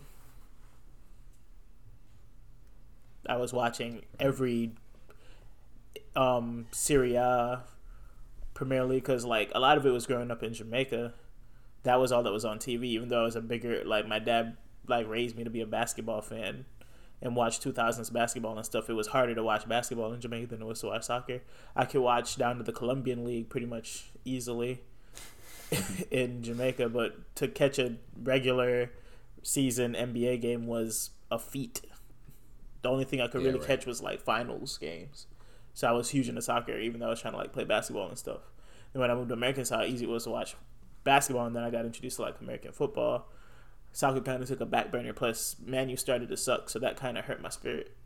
I 3.27 3.37
was 3.37 3.53
watching 3.53 4.03
every 4.19 4.73
um 6.17 6.67
Serie 6.73 7.15
A 7.15 7.63
Premier 8.55 8.85
League 8.85 9.03
because 9.03 9.25
like 9.25 9.53
a 9.55 9.61
lot 9.61 9.77
of 9.77 9.87
it 9.87 9.91
was 9.91 10.07
growing 10.07 10.31
up 10.31 10.43
in 10.43 10.53
Jamaica 10.53 11.15
that 11.83 12.01
was 12.01 12.13
all 12.13 12.23
that 12.23 12.33
was 12.33 12.45
on 12.45 12.59
TV. 12.59 12.85
Even 12.85 13.09
though 13.09 13.21
I 13.21 13.25
was 13.25 13.37
a 13.37 13.41
bigger 13.41 13.83
like 13.85 14.07
my 14.07 14.19
dad 14.19 14.57
like 14.87 15.09
raised 15.09 15.37
me 15.37 15.45
to 15.45 15.51
be 15.51 15.61
a 15.61 15.67
basketball 15.67 16.21
fan 16.21 16.65
and 17.23 17.37
watch 17.37 17.61
2000s 17.61 18.13
basketball 18.13 18.57
and 18.57 18.65
stuff. 18.65 18.89
It 18.89 18.95
was 18.95 19.09
harder 19.09 19.35
to 19.35 19.43
watch 19.43 19.69
basketball 19.69 20.13
in 20.13 20.21
Jamaica 20.21 20.49
than 20.49 20.63
it 20.63 20.65
was 20.67 20.81
to 20.81 20.87
watch 20.87 21.05
soccer. 21.05 21.41
I 21.77 21.85
could 21.85 22.01
watch 22.01 22.37
down 22.37 22.57
to 22.57 22.63
the 22.63 22.73
Colombian 22.73 23.25
league 23.25 23.49
pretty 23.49 23.67
much 23.67 24.11
easily 24.25 24.81
in 26.11 26.43
Jamaica, 26.43 26.89
but 26.89 27.35
to 27.37 27.49
catch 27.49 27.79
a 27.79 27.97
regular 28.23 28.91
season 29.43 29.95
NBA 29.95 30.41
game 30.41 30.67
was 30.67 31.11
a 31.31 31.39
feat. 31.39 31.83
The 32.83 32.89
only 32.89 33.05
thing 33.05 33.21
I 33.21 33.29
could 33.29 33.43
Yeah, 33.43 33.49
really 33.49 33.59
right. 33.61 33.69
catch 33.69 33.87
was 33.87 34.01
like 34.03 34.21
finals 34.21 34.79
games. 34.79 35.27
So 35.75 35.89
I 35.89 35.93
was 35.93 36.11
huge 36.11 36.29
into 36.29 36.43
soccer, 36.43 36.79
even 36.79 37.01
though 37.01 37.07
I 37.07 37.11
was 37.11 37.21
trying 37.21 37.33
to 37.35 37.39
like 37.39 37.53
play 37.53 37.65
basketball 37.65 38.09
and 38.09 38.19
stuff. 38.19 38.41
And 38.93 39.01
when 39.01 39.11
I 39.11 39.15
moved 39.15 39.29
to 39.29 39.35
American, 39.35 39.65
so 39.65 39.77
how 39.77 39.85
easy 39.85 40.05
it 40.07 40.09
was 40.09 40.25
to 40.25 40.31
watch 40.31 40.57
basketball, 41.05 41.47
and 41.47 41.55
then 41.55 41.63
I 41.63 41.71
got 41.71 41.85
introduced 41.85 42.17
to 42.17 42.23
like 42.23 42.41
American 42.41 42.73
football. 42.73 43.29
Soccer 43.93 44.21
kind 44.21 44.43
of 44.43 44.49
took 44.49 44.61
a 44.61 44.67
back 44.67 44.91
burner. 44.91 45.13
Plus, 45.13 45.57
Man 45.65 45.89
U 45.89 45.97
started 45.97 46.29
to 46.29 46.37
suck, 46.37 46.71
so 46.71 46.79
that 46.79 46.97
kind 46.97 47.19
of 47.19 47.25
hurt 47.25 47.43
my 47.43 47.49
spirit. 47.49 47.97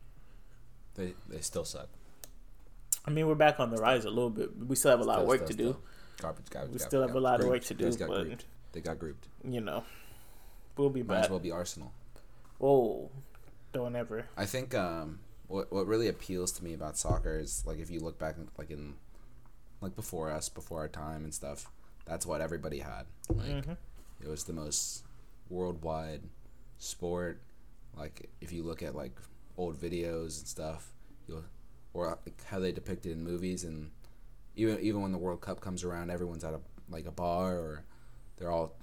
They 0.95 1.13
they 1.27 1.41
still 1.41 1.65
suck. 1.65 1.89
I 3.05 3.11
mean, 3.11 3.27
we're 3.27 3.35
back 3.35 3.59
on 3.59 3.69
the 3.69 3.77
rise 3.77 4.05
a 4.05 4.09
little 4.09 4.29
bit. 4.31 4.57
but 4.57 4.67
We 4.67 4.75
still 4.75 4.91
have 4.91 4.99
a 4.99 5.03
lot 5.03 5.19
of 5.19 5.27
work 5.27 5.37
still- 5.45 5.49
to 5.49 5.53
do. 5.55 5.77
Garbage, 6.17 6.49
garbage. 6.49 6.69
We 6.73 6.77
garbage, 6.79 6.81
still 6.87 7.01
have 7.01 7.09
a 7.11 7.13
garbage. 7.13 7.23
lot 7.23 7.41
of 7.41 7.47
work 7.47 7.63
to 7.65 7.73
They 7.73 7.89
do, 7.91 7.97
got 7.97 8.07
but- 8.07 8.23
grouped. 8.23 8.45
They 8.71 8.81
got 8.81 8.99
grouped. 8.99 9.27
You 9.43 9.61
know, 9.61 9.83
we'll 10.75 10.89
be 10.89 11.01
Might 11.03 11.15
back. 11.15 11.23
as 11.25 11.29
well 11.29 11.39
be 11.39 11.51
Arsenal. 11.51 11.93
Oh, 12.59 13.09
don't 13.71 13.95
ever. 13.95 14.25
I 14.35 14.45
think 14.45 14.73
um, 14.73 15.19
what 15.47 15.71
what 15.71 15.85
really 15.87 16.07
appeals 16.07 16.51
to 16.53 16.63
me 16.63 16.73
about 16.73 16.97
soccer 16.97 17.37
is 17.37 17.63
like 17.65 17.79
if 17.79 17.89
you 17.91 17.99
look 17.99 18.17
back 18.17 18.35
like 18.57 18.71
in 18.71 18.95
like 19.81 19.95
before 19.95 20.31
us, 20.31 20.49
before 20.49 20.79
our 20.79 20.87
time 20.87 21.23
and 21.23 21.33
stuff. 21.33 21.69
That's 22.05 22.25
what 22.25 22.39
everybody 22.41 22.79
had. 22.79 23.05
Like 23.29 23.65
hmm 23.65 23.71
it 24.21 24.27
was 24.27 24.43
the 24.45 24.53
most 24.53 25.03
worldwide 25.49 26.21
sport. 26.77 27.41
Like 27.97 28.29
if 28.41 28.51
you 28.51 28.63
look 28.63 28.83
at 28.83 28.95
like 28.95 29.17
old 29.57 29.79
videos 29.79 30.39
and 30.39 30.47
stuff, 30.47 30.91
you'll 31.27 31.43
or 31.93 32.17
like 32.25 32.43
how 32.45 32.59
they 32.59 32.71
depict 32.71 33.05
it 33.05 33.11
in 33.11 33.23
movies 33.23 33.63
and 33.63 33.91
even 34.55 34.79
even 34.79 35.01
when 35.01 35.11
the 35.11 35.17
World 35.17 35.41
Cup 35.41 35.61
comes 35.61 35.83
around, 35.83 36.09
everyone's 36.09 36.43
at 36.43 36.53
a 36.53 36.59
like 36.89 37.05
a 37.05 37.11
bar 37.11 37.53
or 37.53 37.85
they're 38.37 38.51
all 38.51 38.75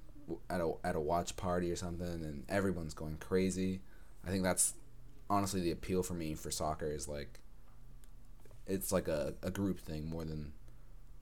at 0.51 0.61
a 0.61 0.73
at 0.85 0.97
a 0.97 1.01
watch 1.01 1.37
party 1.37 1.71
or 1.71 1.77
something, 1.77 2.07
and 2.07 2.45
everyone's 2.49 2.95
going 2.95 3.17
crazy. 3.17 3.81
I 4.27 4.31
think 4.31 4.43
that's 4.43 4.75
honestly 5.29 5.61
the 5.61 5.71
appeal 5.71 6.03
for 6.03 6.15
me 6.15 6.35
for 6.35 6.51
soccer 6.51 6.91
is 6.91 7.09
like 7.09 7.41
it's 8.67 8.93
like 8.93 9.09
a, 9.09 9.35
a 9.43 9.51
group 9.51 9.81
thing 9.81 10.09
more 10.09 10.25
than 10.25 10.53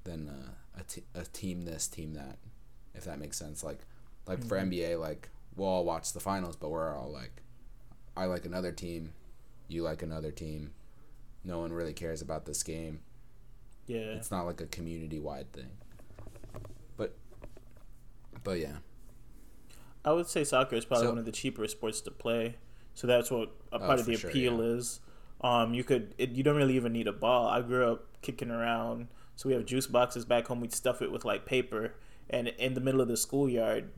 than 0.04 0.28
a, 0.28 0.80
a, 0.80 0.85
t- 0.85 1.04
a 1.14 1.25
team 1.25 1.62
this 1.62 1.87
team 1.87 2.14
that 2.14 2.38
if 2.94 3.04
that 3.04 3.18
makes 3.18 3.37
sense 3.37 3.62
like 3.62 3.80
like 4.27 4.45
for 4.45 4.57
Mhm. 4.57 4.71
NBA 4.73 4.97
like 5.00 5.29
we'll 5.57 5.69
all 5.69 5.85
watch 5.85 6.12
the 6.12 6.21
finals 6.21 6.57
but 6.57 6.71
we're 6.71 6.97
all 6.97 7.11
like 7.11 7.43
I 8.17 8.27
like 8.27 8.45
another 8.47 8.73
team 8.73 9.12
you 9.69 9.83
like 9.83 10.03
another 10.03 10.31
team 10.31 10.73
no 11.45 11.59
one 11.61 11.73
really 11.73 11.93
cares 11.93 12.21
about 12.23 12.45
this 12.45 12.62
game 12.62 13.00
Yeah. 13.87 14.12
it's 14.15 14.31
not 14.31 14.45
like 14.47 14.61
a 14.61 14.67
community 14.67 15.19
wide 15.19 15.53
thing 15.53 15.71
but 16.97 17.15
but 18.45 18.59
yeah 18.59 18.79
I 20.05 20.12
would 20.12 20.27
say 20.29 20.45
soccer 20.45 20.77
is 20.77 20.85
probably 20.85 21.07
So- 21.07 21.11
one 21.11 21.19
of 21.19 21.25
the 21.27 21.33
cheaper 21.33 21.67
sports 21.69 22.00
to 22.03 22.11
play. 22.11 22.57
So 22.95 23.07
that's 23.07 23.31
what 23.31 23.50
a 23.71 23.77
Oh, 23.77 23.79
part 23.81 23.99
of 23.99 24.07
for 24.07 24.11
the 24.12 24.17
sure, 24.17 24.31
appeal 24.31 24.55
yeah. 24.59 24.77
is. 24.77 25.00
Um, 25.43 25.75
you 25.75 25.85
could 25.85 26.15
it, 26.17 26.31
you 26.31 26.43
don't 26.43 26.57
really 26.57 26.75
even 26.77 26.93
need 26.95 27.07
a 27.07 27.12
ball. 27.12 27.47
I 27.47 27.61
grew 27.61 27.87
up 27.87 28.07
kicking 28.23 28.50
around, 28.50 29.09
so 29.37 29.49
we 29.49 29.55
have 29.55 29.67
juice 29.67 29.87
boxes 29.87 30.25
back 30.25 30.47
home. 30.47 30.61
We'd 30.62 30.73
stuff 30.73 31.03
it 31.03 31.12
with 31.12 31.25
like 31.27 31.45
paper, 31.45 31.95
and 32.31 32.49
in 32.49 32.73
the 32.75 32.81
middle 32.81 33.00
of 33.03 33.09
the 33.09 33.17
schoolyard, 33.17 33.91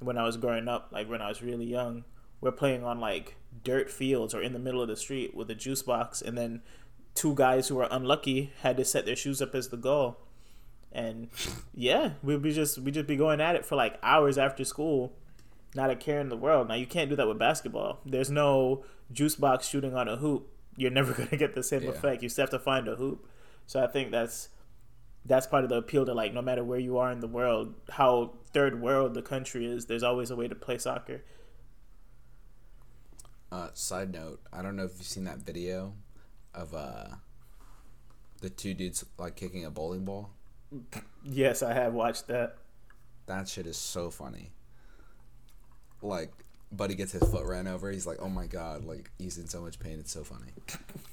when 0.00 0.18
I 0.18 0.24
was 0.24 0.36
growing 0.36 0.68
up, 0.68 0.88
like 0.92 1.08
when 1.08 1.22
I 1.22 1.28
was 1.28 1.42
really 1.42 1.66
young, 1.66 2.04
we're 2.40 2.52
playing 2.52 2.84
on 2.84 3.00
like 3.00 3.36
dirt 3.62 3.90
fields 3.90 4.34
or 4.34 4.42
in 4.42 4.52
the 4.52 4.58
middle 4.58 4.82
of 4.82 4.88
the 4.88 4.96
street 4.96 5.34
with 5.34 5.50
a 5.50 5.54
juice 5.54 5.82
box, 5.82 6.20
and 6.20 6.36
then 6.36 6.62
two 7.14 7.34
guys 7.34 7.68
who 7.68 7.76
were 7.76 7.88
unlucky 7.90 8.52
had 8.62 8.76
to 8.76 8.84
set 8.84 9.06
their 9.06 9.16
shoes 9.16 9.40
up 9.40 9.54
as 9.54 9.68
the 9.68 9.76
goal. 9.76 10.18
And 10.92 11.28
yeah, 11.74 12.10
we'd 12.22 12.42
be 12.42 12.52
just 12.52 12.78
we 12.78 12.90
just 12.90 13.06
be 13.06 13.16
going 13.16 13.40
at 13.40 13.56
it 13.56 13.64
for 13.64 13.74
like 13.76 13.98
hours 14.02 14.38
after 14.38 14.64
school, 14.64 15.12
not 15.74 15.90
a 15.90 15.96
care 15.96 16.20
in 16.20 16.28
the 16.28 16.36
world. 16.36 16.68
Now 16.68 16.74
you 16.74 16.86
can't 16.86 17.10
do 17.10 17.16
that 17.16 17.26
with 17.26 17.38
basketball. 17.38 18.00
There's 18.06 18.30
no 18.30 18.84
juice 19.12 19.34
box 19.36 19.66
shooting 19.66 19.94
on 19.94 20.06
a 20.08 20.16
hoop. 20.16 20.48
You're 20.76 20.90
never 20.92 21.12
gonna 21.24 21.36
get 21.36 21.54
the 21.54 21.62
same 21.62 21.82
Yeah. 21.82 21.90
effect. 21.90 22.22
You 22.22 22.28
still 22.28 22.42
have 22.44 22.50
to 22.50 22.58
find 22.58 22.86
a 22.88 22.96
hoop. 22.96 23.26
So 23.66 23.82
I 23.82 23.86
think 23.86 24.10
that's 24.12 24.48
that's 25.24 25.46
part 25.46 25.64
of 25.64 25.70
the 25.70 25.76
appeal 25.76 26.04
to 26.06 26.14
like 26.14 26.32
no 26.34 26.42
matter 26.42 26.62
where 26.64 26.78
you 26.78 26.98
are 26.98 27.10
in 27.10 27.20
the 27.20 27.28
world, 27.28 27.74
how 27.90 28.34
third 28.52 28.80
world 28.80 29.14
the 29.14 29.22
country 29.22 29.66
is, 29.66 29.86
there's 29.86 30.02
always 30.02 30.30
a 30.30 30.36
way 30.36 30.48
to 30.48 30.54
play 30.54 30.78
soccer. 30.78 31.22
uh 33.52 33.68
side 33.74 34.12
note 34.12 34.40
I 34.52 34.62
don't 34.62 34.76
know 34.76 34.84
if 34.84 34.92
you've 34.98 35.06
seen 35.06 35.24
that 35.24 35.38
video 35.38 35.94
of 36.54 36.74
uh 36.74 37.06
the 38.40 38.50
two 38.50 38.74
dudes 38.74 39.04
like 39.18 39.36
kicking 39.36 39.64
a 39.64 39.70
bowling 39.70 40.04
ball 40.04 40.30
Yes, 41.24 41.62
I 41.62 41.72
have 41.72 41.94
watched 41.94 42.26
that. 42.28 42.56
That 43.26 43.48
shit 43.48 43.66
is 43.66 43.76
so 43.76 44.10
funny. 44.10 44.50
Like, 46.02 46.32
Buddy 46.76 46.94
gets 46.94 47.12
his 47.12 47.22
foot 47.30 47.46
ran 47.46 47.66
over. 47.66 47.90
He's 47.90 48.06
like, 48.06 48.18
"Oh 48.20 48.28
my 48.28 48.46
god!" 48.46 48.84
Like 48.84 49.10
he's 49.18 49.38
in 49.38 49.46
so 49.48 49.60
much 49.60 49.78
pain. 49.78 49.98
It's 50.00 50.12
so 50.12 50.24
funny. 50.24 50.52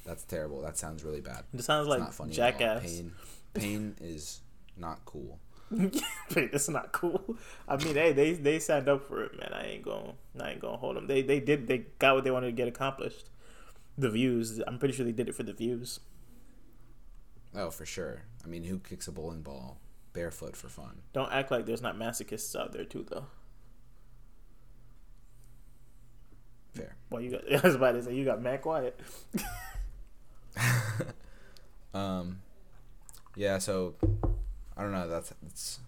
That's 0.05 0.23
terrible. 0.23 0.61
That 0.61 0.77
sounds 0.77 1.03
really 1.03 1.21
bad. 1.21 1.43
It 1.53 1.63
sounds 1.63 1.87
It's 1.87 1.89
like 1.91 1.99
not 1.99 2.13
funny. 2.13 2.33
jackass. 2.33 2.83
Pain, 2.83 3.11
pain 3.53 3.95
is 4.01 4.41
not 4.77 5.03
cool. 5.05 5.39
Pain, 6.33 6.49
that's 6.51 6.67
not 6.67 6.91
cool. 6.91 7.37
I 7.65 7.77
mean, 7.77 7.95
hey, 7.95 8.11
they 8.11 8.33
they 8.33 8.59
signed 8.59 8.89
up 8.89 9.07
for 9.07 9.23
it, 9.23 9.39
man. 9.39 9.51
I 9.53 9.67
ain't 9.67 9.83
going 9.83 10.13
I 10.39 10.51
ain't 10.51 10.59
gonna 10.59 10.75
hold 10.75 10.97
them. 10.97 11.07
They 11.07 11.21
they 11.21 11.39
did 11.39 11.67
they 11.67 11.85
got 11.97 12.15
what 12.15 12.23
they 12.25 12.31
wanted 12.31 12.47
to 12.47 12.51
get 12.51 12.67
accomplished. 12.67 13.29
The 13.97 14.09
views. 14.09 14.59
I'm 14.67 14.77
pretty 14.79 14.93
sure 14.93 15.05
they 15.05 15.13
did 15.13 15.29
it 15.29 15.35
for 15.35 15.43
the 15.43 15.53
views. 15.53 16.01
Oh, 17.55 17.69
for 17.69 17.85
sure. 17.85 18.23
I 18.43 18.47
mean, 18.47 18.63
who 18.65 18.79
kicks 18.79 19.07
a 19.07 19.11
bowling 19.11 19.41
ball 19.43 19.77
barefoot 20.13 20.55
for 20.57 20.67
fun? 20.69 21.03
Don't 21.13 21.31
act 21.31 21.51
like 21.51 21.65
there's 21.65 21.81
not 21.81 21.97
masochists 21.97 22.53
out 22.59 22.73
there 22.73 22.85
too, 22.85 23.05
though. 23.09 23.25
Fair. 26.73 26.95
Well, 27.09 27.21
you 27.21 27.31
got. 27.31 27.53
I 27.63 27.67
was 27.67 27.75
about 27.75 27.93
to 27.93 28.03
say 28.03 28.15
you 28.15 28.25
got 28.25 28.41
Matt 28.41 28.61
quiet. 28.61 28.99
um, 31.93 32.39
yeah. 33.35 33.57
So 33.57 33.95
I 34.77 34.81
don't 34.81 34.91
know. 34.91 35.07
That's 35.07 35.33
that's 35.41 35.79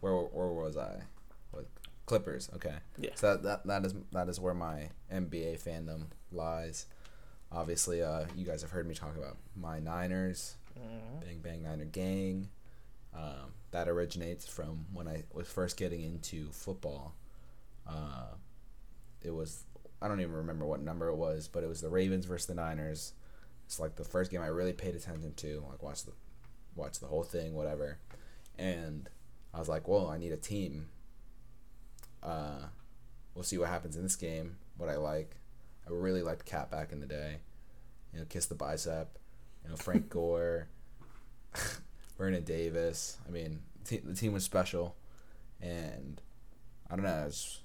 where 0.00 0.14
where 0.14 0.48
was 0.48 0.76
I? 0.76 1.02
What 1.50 1.66
Clippers? 2.06 2.50
Okay. 2.54 2.74
Yeah. 2.98 3.10
So 3.14 3.36
that, 3.36 3.42
that 3.42 3.66
that 3.66 3.86
is 3.86 3.94
that 4.12 4.28
is 4.28 4.40
where 4.40 4.54
my 4.54 4.88
NBA 5.12 5.62
fandom 5.62 6.04
lies. 6.32 6.86
Obviously, 7.50 8.02
uh, 8.02 8.24
you 8.36 8.44
guys 8.44 8.62
have 8.62 8.70
heard 8.70 8.86
me 8.86 8.94
talk 8.94 9.16
about 9.16 9.36
my 9.56 9.80
Niners, 9.80 10.56
Mhm. 10.78 11.24
Bang 11.24 11.38
Bang 11.42 11.62
Niner 11.62 11.86
Gang. 11.86 12.48
Um, 13.14 13.52
that 13.70 13.88
originates 13.88 14.46
from 14.46 14.86
when 14.92 15.08
I 15.08 15.24
was 15.32 15.48
first 15.48 15.76
getting 15.76 16.02
into 16.02 16.50
football. 16.52 17.14
Uh, 17.86 18.34
it 19.22 19.30
was 19.30 19.64
I 20.00 20.08
don't 20.08 20.20
even 20.20 20.34
remember 20.34 20.64
what 20.64 20.80
number 20.80 21.08
it 21.08 21.16
was, 21.16 21.48
but 21.48 21.64
it 21.64 21.68
was 21.68 21.80
the 21.80 21.88
Ravens 21.88 22.24
versus 22.24 22.46
the 22.46 22.54
Niners. 22.54 23.14
It's 23.66 23.80
like 23.80 23.96
the 23.96 24.04
first 24.04 24.30
game 24.30 24.40
I 24.40 24.46
really 24.46 24.72
paid 24.72 24.94
attention 24.94 25.34
to, 25.34 25.64
like 25.68 25.82
watch 25.82 26.04
the 26.04 26.12
watch 26.76 27.00
the 27.00 27.06
whole 27.06 27.24
thing, 27.24 27.54
whatever. 27.54 27.98
And 28.58 29.08
I 29.52 29.58
was 29.58 29.68
like, 29.68 29.88
"Whoa, 29.88 30.08
I 30.08 30.18
need 30.18 30.32
a 30.32 30.36
team." 30.36 30.88
Uh, 32.22 32.66
we'll 33.34 33.44
see 33.44 33.58
what 33.58 33.68
happens 33.68 33.96
in 33.96 34.02
this 34.02 34.16
game. 34.16 34.56
What 34.76 34.88
I 34.88 34.96
like, 34.96 35.36
I 35.86 35.90
really 35.92 36.22
liked 36.22 36.46
Kap 36.46 36.70
back 36.70 36.92
in 36.92 37.00
the 37.00 37.06
day. 37.06 37.38
You 38.12 38.20
know, 38.20 38.24
kiss 38.28 38.46
the 38.46 38.54
bicep. 38.54 39.18
You 39.64 39.70
know, 39.70 39.76
Frank 39.76 40.08
Gore, 40.10 40.68
Vernon 42.18 42.44
Davis. 42.44 43.18
I 43.26 43.30
mean, 43.30 43.60
the 43.84 44.14
team 44.14 44.32
was 44.32 44.44
special, 44.44 44.96
and 45.60 46.20
I 46.90 46.96
don't 46.96 47.04
know. 47.04 47.24
I 47.24 47.28
just, 47.28 47.60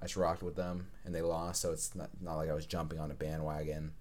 I 0.00 0.04
just 0.04 0.16
rocked 0.16 0.42
with 0.42 0.56
them, 0.56 0.88
and 1.04 1.14
they 1.14 1.20
lost, 1.22 1.60
so 1.60 1.72
it's 1.72 1.94
not 1.94 2.10
not 2.20 2.36
like 2.36 2.48
I 2.50 2.54
was 2.54 2.66
jumping 2.66 2.98
on 2.98 3.10
a 3.10 3.14
bandwagon. 3.14 3.92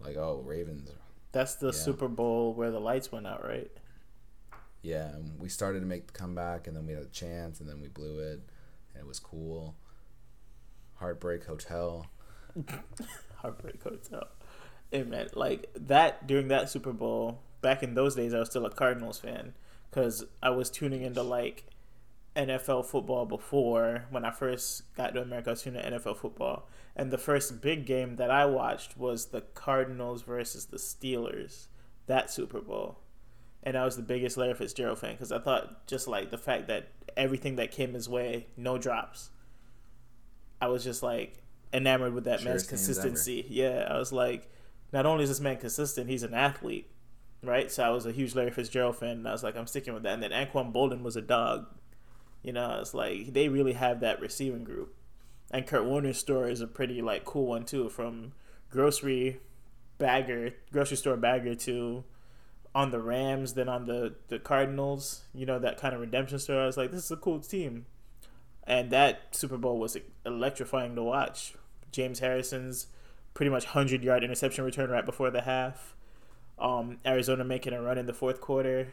Like, 0.00 0.16
oh, 0.16 0.42
Ravens. 0.44 0.90
That's 1.32 1.54
the 1.56 1.66
Yeah. 1.68 1.72
Super 1.72 2.08
Bowl 2.08 2.52
where 2.54 2.70
the 2.70 2.80
lights 2.80 3.10
went 3.12 3.26
out, 3.26 3.44
right? 3.44 3.70
Yeah, 4.82 5.08
and 5.08 5.38
we 5.40 5.48
started 5.48 5.80
to 5.80 5.86
make 5.86 6.06
the 6.06 6.12
comeback, 6.12 6.66
and 6.66 6.76
then 6.76 6.86
we 6.86 6.92
had 6.92 7.02
a 7.02 7.06
chance, 7.06 7.60
and 7.60 7.68
then 7.68 7.80
we 7.80 7.88
blew 7.88 8.18
it, 8.20 8.40
and 8.94 9.00
it 9.00 9.06
was 9.06 9.18
cool. 9.20 9.74
Heartbreak 10.96 11.44
Hotel. 11.44 12.06
Heartbreak 13.36 13.82
Hotel. 13.82 14.26
Hey 14.90 15.02
man, 15.02 15.28
like 15.34 15.68
that 15.74 16.26
during 16.26 16.48
that 16.48 16.70
Super 16.70 16.92
Bowl 16.92 17.40
back 17.60 17.82
in 17.82 17.94
those 17.94 18.14
days, 18.14 18.34
I 18.34 18.38
was 18.38 18.48
still 18.50 18.66
a 18.66 18.70
Cardinals 18.70 19.18
fan 19.18 19.54
because 19.90 20.24
I 20.42 20.50
was 20.50 20.70
tuning 20.70 21.02
into 21.02 21.22
like 21.22 21.64
NFL 22.38 22.86
football 22.86 23.26
before 23.26 24.06
when 24.10 24.24
I 24.24 24.30
first 24.30 24.94
got 24.94 25.14
to 25.14 25.22
America. 25.22 25.50
I 25.50 25.52
was 25.52 25.62
tuning 25.62 25.84
into 25.84 25.98
NFL 25.98 26.16
football, 26.16 26.68
and 26.94 27.10
the 27.10 27.18
first 27.18 27.60
big 27.60 27.84
game 27.84 28.16
that 28.16 28.30
I 28.30 28.46
watched 28.46 28.96
was 28.96 29.26
the 29.26 29.40
Cardinals 29.40 30.22
versus 30.22 30.66
the 30.66 30.78
Steelers. 30.78 31.66
That 32.06 32.30
Super 32.30 32.62
Bowl, 32.62 33.00
and 33.62 33.76
I 33.76 33.84
was 33.84 33.96
the 33.96 34.02
biggest 34.02 34.38
Larry 34.38 34.54
Fitzgerald 34.54 34.98
fan 34.98 35.12
because 35.12 35.30
I 35.30 35.38
thought 35.38 35.86
just 35.86 36.08
like 36.08 36.30
the 36.30 36.38
fact 36.38 36.68
that 36.68 36.88
everything 37.18 37.56
that 37.56 37.70
came 37.70 37.92
his 37.92 38.08
way, 38.08 38.46
no 38.56 38.78
drops. 38.78 39.30
I 40.60 40.68
was 40.68 40.82
just 40.82 41.02
like 41.02 41.42
enamored 41.72 42.14
with 42.14 42.24
that 42.24 42.42
man's 42.44 42.64
Surest 42.64 42.66
ever. 42.66 42.70
consistency. 42.70 43.46
Yeah, 43.48 43.86
I 43.90 43.98
was 43.98 44.12
like, 44.12 44.48
not 44.92 45.06
only 45.06 45.24
is 45.24 45.30
this 45.30 45.40
man 45.40 45.58
consistent, 45.58 46.08
he's 46.08 46.22
an 46.22 46.34
athlete, 46.34 46.90
right? 47.42 47.70
So 47.70 47.82
I 47.82 47.90
was 47.90 48.06
a 48.06 48.12
huge 48.12 48.34
Larry 48.34 48.50
Fitzgerald 48.50 48.96
fan, 48.96 49.18
and 49.18 49.28
I 49.28 49.32
was 49.32 49.42
like, 49.42 49.56
I'm 49.56 49.66
sticking 49.66 49.94
with 49.94 50.04
that. 50.04 50.14
And 50.14 50.22
then 50.22 50.30
Anquan 50.30 50.72
Boldin 50.72 51.02
was 51.02 51.16
a 51.16 51.22
dog. 51.22 51.66
You 52.42 52.52
know, 52.52 52.78
it's 52.80 52.94
like 52.94 53.32
they 53.32 53.48
really 53.48 53.74
have 53.74 54.00
that 54.00 54.20
receiving 54.20 54.64
group. 54.64 54.94
And 55.50 55.66
Kurt 55.66 55.84
Warner's 55.84 56.18
story 56.18 56.52
is 56.52 56.60
a 56.60 56.66
pretty 56.66 57.02
like 57.02 57.24
cool 57.24 57.46
one 57.46 57.64
too, 57.64 57.88
from 57.88 58.32
grocery 58.70 59.40
bagger, 59.98 60.54
grocery 60.72 60.96
store 60.96 61.16
bagger 61.16 61.54
to 61.54 62.04
on 62.74 62.90
the 62.90 63.00
Rams, 63.00 63.54
then 63.54 63.68
on 63.68 63.86
the 63.86 64.14
the 64.28 64.38
Cardinals. 64.38 65.22
You 65.34 65.46
know 65.46 65.58
that 65.58 65.78
kind 65.78 65.94
of 65.94 66.00
redemption 66.00 66.38
story. 66.38 66.62
I 66.62 66.66
was 66.66 66.76
like, 66.76 66.90
this 66.90 67.04
is 67.04 67.10
a 67.10 67.16
cool 67.16 67.40
team, 67.40 67.86
and 68.64 68.90
that 68.90 69.34
Super 69.34 69.56
Bowl 69.56 69.78
was 69.78 69.96
electrifying 70.24 70.94
to 70.94 71.02
watch. 71.02 71.54
James 71.90 72.20
Harrison's 72.20 72.86
pretty 73.34 73.50
much 73.50 73.64
hundred 73.64 74.02
yard 74.04 74.22
interception 74.22 74.64
return 74.64 74.90
right 74.90 75.06
before 75.06 75.30
the 75.30 75.42
half. 75.42 75.96
Um, 76.58 76.98
Arizona 77.06 77.44
making 77.44 77.72
a 77.72 77.80
run 77.80 77.98
in 77.98 78.06
the 78.06 78.14
fourth 78.14 78.40
quarter 78.40 78.88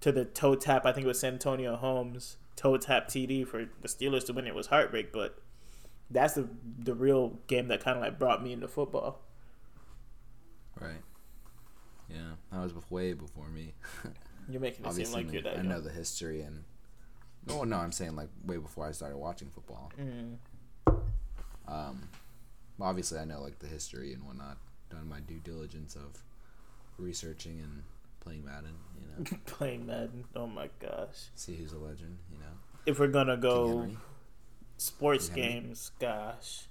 to 0.00 0.12
the 0.12 0.24
toe 0.24 0.54
tap. 0.54 0.86
I 0.86 0.92
think 0.92 1.04
it 1.04 1.08
was 1.08 1.20
Santonio 1.20 1.76
Holmes 1.76 2.36
toe 2.56 2.76
tap 2.76 3.08
TD 3.08 3.46
for 3.46 3.66
the 3.80 3.88
Steelers 3.88 4.24
to 4.26 4.32
win. 4.32 4.46
It 4.46 4.54
was 4.54 4.68
heartbreak, 4.68 5.12
but 5.12 5.38
that's 6.10 6.34
the 6.34 6.48
the 6.78 6.94
real 6.94 7.38
game 7.46 7.68
that 7.68 7.82
kind 7.82 7.96
of 7.96 8.02
like 8.02 8.18
brought 8.18 8.42
me 8.42 8.52
into 8.52 8.68
football. 8.68 9.20
Right. 10.80 11.02
Yeah, 12.08 12.32
that 12.52 12.60
was 12.62 12.72
way 12.90 13.12
before 13.12 13.48
me. 13.48 13.74
You're 14.48 14.60
making 14.60 14.84
it 14.84 14.88
seem 14.88 14.90
Obviously, 14.90 15.24
like 15.24 15.32
you're 15.32 15.42
that 15.42 15.52
I 15.52 15.56
young. 15.56 15.68
know 15.68 15.80
the 15.80 15.90
history 15.90 16.42
and. 16.42 16.64
No, 17.46 17.64
no, 17.64 17.76
I'm 17.76 17.92
saying 17.92 18.16
like 18.16 18.28
way 18.44 18.58
before 18.58 18.86
I 18.86 18.92
started 18.92 19.16
watching 19.16 19.48
football. 19.48 19.90
Mm. 19.98 20.36
Um, 21.66 22.08
obviously, 22.80 23.18
I 23.18 23.24
know 23.24 23.40
like 23.40 23.58
the 23.60 23.66
history 23.66 24.12
and 24.12 24.22
whatnot. 24.24 24.58
Done 24.90 25.08
my 25.08 25.20
due 25.20 25.38
diligence 25.38 25.94
of 25.94 26.22
researching 26.98 27.60
and 27.60 27.82
playing 28.20 28.44
Madden. 28.44 28.74
You 29.00 29.24
know, 29.24 29.38
Playing 29.46 29.86
Madden. 29.86 30.24
Oh 30.36 30.46
my 30.46 30.68
gosh. 30.80 31.28
see 31.34 31.54
who's 31.56 31.72
a 31.72 31.78
legend. 31.78 32.18
You 32.32 32.38
know, 32.38 32.52
If 32.86 32.98
we're 32.98 33.08
gonna 33.08 33.36
go 33.36 33.88
sports 34.76 35.28
games, 35.28 35.90
gosh, 35.98 36.66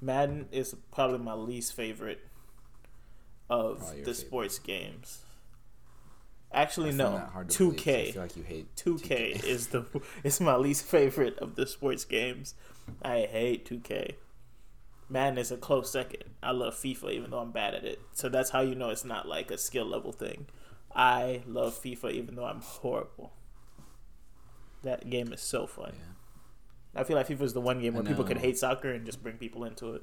Madden 0.00 0.48
is 0.52 0.74
probably 0.90 1.18
my 1.18 1.34
least 1.34 1.74
favorite 1.74 2.20
of 3.50 3.78
Probably 3.78 3.98
the 4.00 4.04
favorite. 4.06 4.16
sports 4.16 4.58
games. 4.58 5.18
Actually, 6.54 6.92
no. 6.92 7.12
that 7.12 7.30
hard 7.30 7.48
to 7.48 7.56
Two 7.56 7.64
believe 7.70 7.78
'cause 7.84 7.86
I 7.88 7.92
K. 8.04 8.12
feel 8.12 8.22
like 8.22 8.36
you 8.36 8.42
hate 8.42 8.76
Two 8.76 8.98
K 8.98 9.30
is 9.44 9.68
the 9.68 9.84
is 10.22 10.40
my 10.40 10.56
least 10.56 10.84
favorite 10.84 11.38
of 11.38 11.54
the 11.56 11.66
sports 11.66 12.04
games. 12.04 12.54
I 13.02 13.20
hate 13.30 13.64
Two 13.64 13.80
K. 13.80 14.16
Madden 15.08 15.38
is 15.38 15.50
a 15.50 15.56
close 15.56 15.90
second. 15.90 16.24
I 16.42 16.50
love 16.52 16.74
FIFA 16.74 17.12
even 17.12 17.30
though 17.30 17.38
I'm 17.40 17.52
bad 17.52 17.74
at 17.74 17.84
it. 17.84 18.00
So 18.12 18.28
that's 18.28 18.50
how 18.50 18.60
you 18.60 18.74
know 18.74 18.90
it's 18.90 19.04
not 19.04 19.26
like 19.28 19.50
a 19.50 19.58
skill 19.58 19.86
level 19.86 20.12
thing. 20.12 20.46
I 20.94 21.42
love 21.46 21.74
FIFA 21.82 22.12
even 22.12 22.36
though 22.36 22.44
I'm 22.44 22.60
horrible. 22.60 23.32
That 24.82 25.08
game 25.08 25.32
is 25.32 25.40
so 25.40 25.66
fun. 25.66 25.92
Yeah. 25.94 27.00
I 27.00 27.04
feel 27.04 27.16
like 27.16 27.28
FIFA 27.28 27.42
is 27.42 27.52
the 27.52 27.60
one 27.60 27.80
game 27.80 27.94
where 27.94 28.02
people 28.02 28.24
could 28.24 28.38
hate 28.38 28.58
soccer 28.58 28.90
and 28.90 29.06
just 29.06 29.22
bring 29.22 29.36
people 29.36 29.64
into 29.64 29.94
it. 29.94 30.02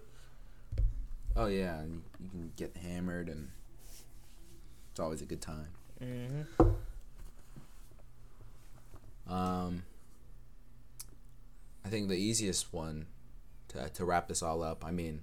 Oh 1.36 1.46
yeah, 1.46 1.80
and 1.80 2.02
you, 2.20 2.30
can 2.30 2.52
get 2.56 2.76
hammered 2.78 3.30
and 3.30 3.50
it's 4.92 5.00
always 5.00 5.22
a 5.22 5.26
good 5.26 5.42
time. 5.42 5.68
Mm-hmm. 6.04 6.64
Um, 9.32 9.84
I 11.86 11.90
think 11.90 12.10
the 12.10 12.16
easiest 12.16 12.74
one 12.74 13.06
to 13.70 13.90
to 13.90 14.06
wrap 14.06 14.28
this 14.28 14.42
all 14.42 14.64
up. 14.64 14.84
I 14.84 14.92
mean, 14.92 15.22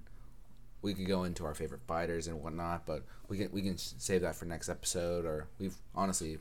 we 0.87 0.93
could 0.93 1.05
go 1.05 1.25
into 1.25 1.43
our 1.43 1.53
favorite 1.53 1.81
fighters 1.85 2.27
and 2.27 2.41
whatnot, 2.41 2.85
but 2.85 3.03
we 3.27 3.37
can 3.37 3.49
we 3.51 3.61
can 3.61 3.77
save 3.77 4.21
that 4.21 4.35
for 4.35 4.45
next 4.45 4.69
episode. 4.69 5.25
Or 5.25 5.47
we've 5.59 5.75
honestly 5.93 6.39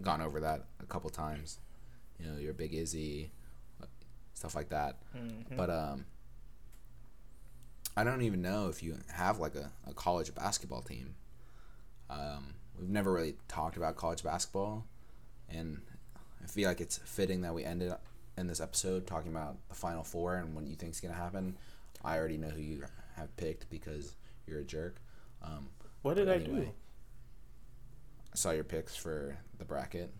gone 0.00 0.20
over 0.20 0.40
that 0.40 0.62
a 0.80 0.86
couple 0.86 1.10
times. 1.10 1.58
You 2.20 2.30
know, 2.30 2.38
your 2.38 2.54
big 2.54 2.72
Izzy, 2.72 3.32
stuff 4.34 4.54
like 4.54 4.68
that. 4.68 4.96
Mm-hmm. 5.16 5.56
But 5.56 5.68
um, 5.68 6.06
I 7.96 8.04
don't 8.04 8.22
even 8.22 8.40
know 8.40 8.68
if 8.68 8.84
you 8.84 8.96
have 9.12 9.40
like 9.40 9.56
a, 9.56 9.72
a 9.84 9.92
college 9.92 10.32
basketball 10.32 10.82
team. 10.82 11.16
Um, 12.08 12.54
we've 12.78 12.88
never 12.88 13.12
really 13.12 13.34
talked 13.48 13.76
about 13.76 13.96
college 13.96 14.22
basketball, 14.22 14.84
and 15.50 15.80
I 16.42 16.46
feel 16.46 16.68
like 16.68 16.80
it's 16.80 16.98
fitting 16.98 17.40
that 17.42 17.52
we 17.52 17.64
ended 17.64 17.92
in 18.38 18.46
this 18.46 18.60
episode 18.60 19.08
talking 19.08 19.32
about 19.32 19.56
the 19.68 19.74
Final 19.74 20.04
Four 20.04 20.36
and 20.36 20.54
what 20.54 20.68
you 20.68 20.76
think 20.76 20.92
is 20.92 21.00
gonna 21.00 21.14
happen. 21.14 21.56
I 22.04 22.16
already 22.16 22.36
know 22.36 22.50
who 22.50 22.62
you 22.62 22.84
have 23.16 23.36
picked 23.36 23.68
because 23.70 24.14
you're 24.46 24.60
a 24.60 24.64
jerk. 24.64 24.96
Um, 25.42 25.68
what 26.02 26.16
did 26.16 26.26
but 26.26 26.32
I 26.32 26.40
anyway, 26.40 26.64
do? 26.66 26.70
I 28.32 28.36
saw 28.36 28.50
your 28.52 28.64
picks 28.64 28.96
for 28.96 29.36
the 29.58 29.64
bracket, 29.64 30.12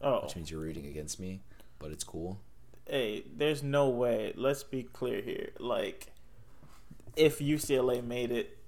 Oh, 0.00 0.22
which 0.22 0.36
means 0.36 0.50
you're 0.50 0.60
rooting 0.60 0.86
against 0.86 1.20
me, 1.20 1.40
but 1.78 1.90
it's 1.90 2.04
cool. 2.04 2.40
hey, 2.88 3.24
there's 3.36 3.62
no 3.62 3.88
way. 3.88 4.32
Let's 4.36 4.62
be 4.64 4.82
clear 4.82 5.20
here. 5.22 5.50
Like, 5.58 6.08
if 7.16 7.38
UCLA 7.38 8.02
made 8.04 8.32
it, 8.32 8.58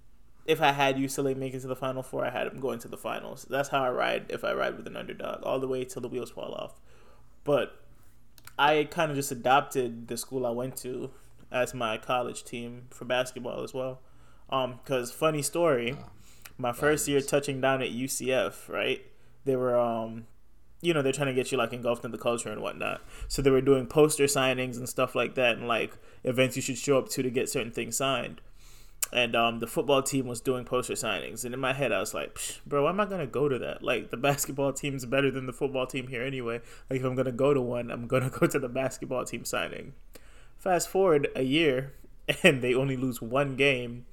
if 0.46 0.61
I 0.61 0.72
had 0.72 0.96
UCLA 0.96 1.35
make 1.37 1.55
it 1.55 1.61
to 1.61 1.66
the 1.66 1.77
Final 1.77 2.03
Four, 2.03 2.24
I 2.24 2.31
had 2.31 2.46
them 2.46 2.61
going 2.61 2.79
to 2.81 2.88
the 2.88 2.96
finals. 2.98 3.46
That's 3.48 3.70
how 3.70 3.83
I 3.83 3.90
ride. 3.90 4.27
If 4.29 4.44
I 4.44 4.53
ride 4.53 4.77
with 4.77 4.87
an 4.87 4.96
underdog, 4.96 5.42
all 5.42 5.59
the 5.59 5.68
way 5.68 5.85
till 5.85 6.03
the 6.03 6.09
wheels 6.09 6.31
fall 6.31 6.55
off. 6.55 6.81
But 7.44 7.81
I 8.59 8.85
kind 8.90 9.11
of 9.11 9.16
just 9.16 9.33
adopted 9.33 10.07
the 10.09 10.16
school 10.16 10.46
I 10.46 10.50
went 10.50 10.77
to 10.79 11.11
as 11.55 11.73
my 11.73 11.97
college 11.97 12.45
team 12.45 12.88
for 12.90 13.05
basketball 13.07 13.62
as 13.62 13.73
well. 13.73 14.01
Um, 14.51 14.81
cause 14.85 15.11
funny 15.12 15.40
story, 15.43 15.93
Uh, 15.93 16.09
my 16.59 16.73
first 16.73 17.09
year 17.09 17.21
touching 17.21 17.61
down 17.61 17.81
at 17.83 17.90
UCF, 17.90 18.69
right? 18.69 19.01
They 19.45 19.57
were 19.57 19.79
um 19.79 20.27
you 20.83 20.93
know 20.93 21.01
they're 21.01 21.12
trying 21.12 21.29
to 21.29 21.35
get 21.35 21.51
you 21.51 21.57
like 21.59 21.73
engulfed 21.73 22.05
in 22.05 22.11
the 22.11 22.19
culture 22.19 22.51
and 22.51 22.61
whatnot. 22.61 23.01
So 23.29 23.40
they 23.40 23.51
were 23.51 23.62
doing 23.62 23.87
poster 23.87 24.25
signings 24.25 24.77
and 24.77 24.88
stuff 24.88 25.14
like 25.14 25.35
that, 25.37 25.57
and 25.57 25.67
like 25.67 25.93
events 26.25 26.57
you 26.57 26.62
should 26.62 26.77
show 26.79 26.99
up 26.99 27.09
to 27.11 27.23
to 27.23 27.31
get 27.31 27.49
certain 27.49 27.73
things 27.73 27.97
signed. 27.97 28.40
And 29.12 29.37
um, 29.37 29.61
the 29.61 29.67
football 29.67 30.03
team 30.03 30.27
was 30.27 30.40
doing 30.40 30.64
poster 30.64 30.95
signings, 30.95 31.45
and 31.45 31.55
in 31.55 31.61
my 31.61 31.73
head 31.73 31.93
I 31.93 32.01
was 32.01 32.14
like, 32.14 32.37
"Bro, 32.67 32.85
why 32.85 32.90
am 32.90 33.01
I 33.01 33.07
gonna 33.07 33.27
go 33.27 33.49
to 33.49 33.59
that? 33.61 33.83
Like 33.83 34.11
the 34.11 34.17
basketball 34.29 34.73
team's 34.73 35.07
better 35.07 35.31
than 35.31 35.47
the 35.47 35.53
football 35.53 35.87
team 35.87 36.09
here 36.09 36.23
anyway. 36.23 36.61
Like 36.90 37.01
if 37.01 37.05
I'm 37.07 37.14
gonna 37.14 37.33
go 37.33 37.55
to 37.55 37.61
one, 37.61 37.90
I'm 37.90 38.07
gonna 38.07 38.31
go 38.40 38.47
to 38.47 38.59
the 38.59 38.69
basketball 38.69 39.25
team 39.25 39.45
signing." 39.45 39.95
Fast 40.64 40.88
forward 40.88 41.29
a 41.37 41.42
year, 41.42 41.92
and 42.42 42.62
they 42.62 42.74
only 42.74 42.96
lose 42.96 43.20
one 43.20 43.55
game, 43.55 44.07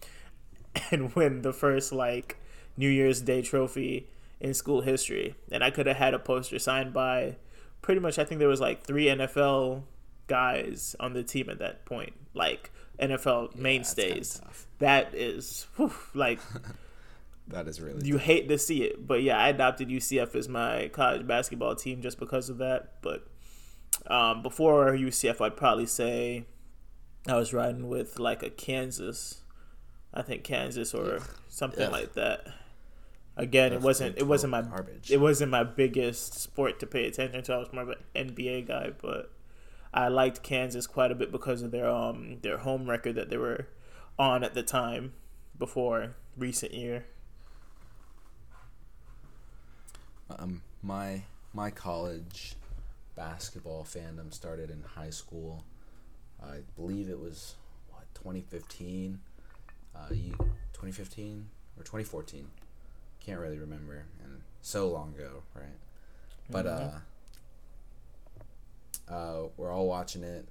and 0.92 1.16
win 1.16 1.44
the 1.44 1.54
first 1.54 1.94
like 1.94 2.38
New 2.76 2.90
Year's 2.90 3.22
Day 3.22 3.42
trophy 3.42 4.10
in 4.42 4.54
school 4.54 4.82
history. 4.82 5.36
And 5.50 5.64
I 5.64 5.70
could 5.70 5.88
have 5.88 5.96
had 5.96 6.14
a 6.14 6.20
poster 6.20 6.60
signed 6.60 6.92
by 6.92 7.38
pretty 7.82 8.02
much 8.02 8.20
I 8.20 8.26
think 8.26 8.40
there 8.40 8.50
was 8.50 8.60
like 8.60 8.84
three 8.84 9.06
NFL 9.06 9.84
guys 10.28 10.94
on 11.00 11.14
the 11.14 11.24
team 11.24 11.50
at 11.50 11.60
that 11.60 11.86
point, 11.86 12.12
like 12.34 12.70
NFL 13.00 13.56
yeah, 13.56 13.62
mainstays. 13.62 14.42
That 14.80 15.16
is 15.16 15.68
whew, 15.78 15.94
like 16.14 16.42
that 17.48 17.70
is 17.70 17.80
really 17.80 18.06
you 18.06 18.16
tough. 18.16 18.24
hate 18.24 18.50
to 18.50 18.58
see 18.58 18.84
it, 18.84 19.08
but 19.08 19.24
yeah, 19.24 19.38
I 19.38 19.48
adopted 19.48 19.88
UCF 19.88 20.36
as 20.36 20.50
my 20.50 20.90
college 20.90 21.26
basketball 21.26 21.76
team 21.76 22.02
just 22.02 22.20
because 22.20 22.50
of 22.50 22.58
that. 22.58 23.02
But 23.02 23.26
um, 24.08 24.42
before 24.42 24.92
UCF, 24.92 25.42
I'd 25.42 25.58
probably 25.58 25.86
say 25.86 26.46
I 27.28 27.36
was 27.36 27.54
riding 27.54 27.88
with 27.88 28.20
like 28.20 28.44
a 28.44 28.50
Kansas. 28.50 29.42
I 30.14 30.22
think 30.22 30.44
Kansas 30.44 30.94
or 30.94 31.20
something 31.48 31.82
yeah. 31.82 31.90
like 31.90 32.14
that. 32.14 32.48
Again, 33.38 33.72
it 33.74 33.82
wasn't 33.82 34.18
it 34.18 34.28
wasn't 34.28 34.52
my 34.52 34.62
garbage. 34.62 35.10
it 35.10 35.22
wasn't 35.22 35.52
my 35.52 35.64
biggest 35.64 36.34
sport 36.34 36.80
to 36.80 36.88
pay 36.88 37.06
attention 37.06 37.44
to. 37.44 37.54
I 37.54 37.58
was 37.58 37.72
more 37.72 37.84
of 37.84 37.90
an 37.90 38.28
NBA 38.30 38.68
guy, 38.68 38.92
but 39.02 39.32
I 39.94 40.10
liked 40.10 40.44
Kansas 40.44 40.86
quite 40.86 41.12
a 41.12 41.16
bit 41.16 41.32
because 41.32 41.62
of 41.62 41.72
their 41.72 41.90
um 41.90 42.38
their 42.42 42.58
home 42.58 42.90
record 42.90 43.16
that 43.16 43.30
they 43.30 43.38
were 43.38 43.68
on 44.20 44.44
at 44.44 44.54
the 44.54 44.64
time 44.64 45.14
before 45.58 46.16
recent 46.38 46.74
year. 46.74 47.06
Um, 50.30 50.62
my 50.82 51.24
my 51.54 51.72
college 51.72 52.56
basketball 53.22 53.84
fandom 53.84 54.34
started 54.34 54.72
in 54.72 54.82
high 54.82 55.12
school. 55.12 55.64
I 56.42 56.62
believe 56.76 57.08
it 57.08 57.20
was 57.20 57.54
what 57.92 58.04
2015, 58.16 59.20
uh, 59.96 60.10
2015 60.10 61.46
or 61.78 61.84
2014 61.84 62.48
can't 63.24 63.40
really 63.40 63.60
remember, 63.60 64.06
and 64.24 64.42
so 64.64 64.90
long 64.90 65.14
ago, 65.14 65.44
right? 65.54 65.66
But 66.50 66.66
mm-hmm. 66.66 66.98
uh, 69.12 69.16
uh, 69.16 69.48
we're 69.56 69.72
all 69.72 69.88
watching 69.88 70.24
it. 70.24 70.48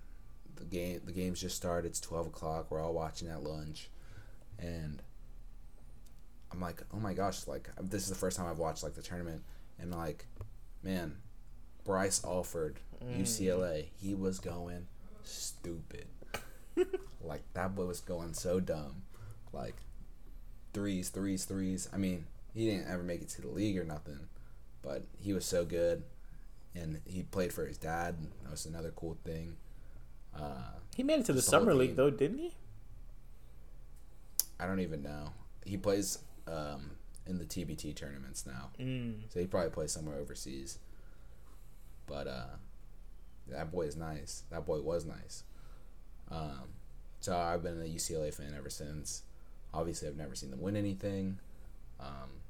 The 0.54 0.64
game, 0.64 1.00
the 1.04 1.12
game's 1.12 1.40
just 1.40 1.56
started. 1.56 1.88
It's 1.88 2.00
twelve 2.00 2.28
o'clock. 2.28 2.70
We're 2.70 2.80
all 2.80 2.94
watching 2.94 3.28
at 3.28 3.42
lunch, 3.42 3.88
and 4.60 5.02
I'm 6.52 6.60
like, 6.60 6.82
oh 6.94 7.00
my 7.00 7.14
gosh! 7.14 7.48
Like 7.48 7.68
this 7.82 8.04
is 8.04 8.10
the 8.10 8.14
first 8.14 8.36
time 8.36 8.46
I've 8.46 8.58
watched 8.58 8.84
like 8.84 8.94
the 8.94 9.02
tournament, 9.02 9.42
and 9.80 9.90
like, 9.90 10.26
man, 10.84 11.16
Bryce 11.84 12.22
Alford, 12.24 12.80
mm. 13.04 13.20
UCLA, 13.20 13.86
he 14.00 14.14
was 14.14 14.38
going 14.38 14.86
stupid. 15.24 16.06
like 17.22 17.42
that 17.54 17.74
boy 17.74 17.86
was 17.86 18.00
going 18.00 18.34
so 18.34 18.60
dumb, 18.60 19.02
like 19.52 19.76
threes, 20.72 21.08
threes, 21.08 21.44
threes. 21.44 21.88
I 21.92 21.96
mean, 21.96 22.26
he 22.54 22.70
didn't 22.70 22.88
ever 22.88 23.02
make 23.02 23.22
it 23.22 23.28
to 23.30 23.42
the 23.42 23.48
league 23.48 23.78
or 23.78 23.84
nothing, 23.84 24.20
but 24.82 25.04
he 25.18 25.32
was 25.32 25.44
so 25.44 25.64
good, 25.64 26.02
and 26.74 27.00
he 27.04 27.22
played 27.22 27.52
for 27.52 27.66
his 27.66 27.78
dad. 27.78 28.16
That 28.42 28.50
was 28.50 28.66
another 28.66 28.92
cool 28.94 29.16
thing. 29.24 29.56
Uh, 30.34 30.78
he 30.94 31.02
made 31.02 31.20
it 31.20 31.26
to 31.26 31.32
the 31.32 31.42
summer 31.42 31.74
league 31.74 31.96
though, 31.96 32.10
didn't 32.10 32.38
he? 32.38 32.54
I 34.58 34.66
don't 34.66 34.80
even 34.80 35.02
know. 35.02 35.32
He 35.64 35.76
plays 35.76 36.18
um, 36.46 36.92
in 37.26 37.38
the 37.38 37.44
TBT 37.44 37.96
tournaments 37.96 38.46
now, 38.46 38.70
mm. 38.78 39.14
so 39.28 39.40
he 39.40 39.46
probably 39.46 39.70
plays 39.70 39.92
somewhere 39.92 40.16
overseas. 40.16 40.78
But 42.10 42.26
uh, 42.26 42.56
that 43.46 43.70
boy 43.70 43.82
is 43.82 43.96
nice. 43.96 44.42
That 44.50 44.66
boy 44.66 44.80
was 44.80 45.06
nice. 45.06 45.44
Um, 46.28 46.70
so 47.20 47.36
I've 47.36 47.62
been 47.62 47.80
a 47.80 47.84
UCLA 47.84 48.34
fan 48.34 48.52
ever 48.56 48.68
since. 48.68 49.22
Obviously, 49.72 50.08
I've 50.08 50.16
never 50.16 50.34
seen 50.34 50.50
them 50.50 50.60
win 50.60 50.74
anything. 50.74 51.38
Um, 52.00 52.40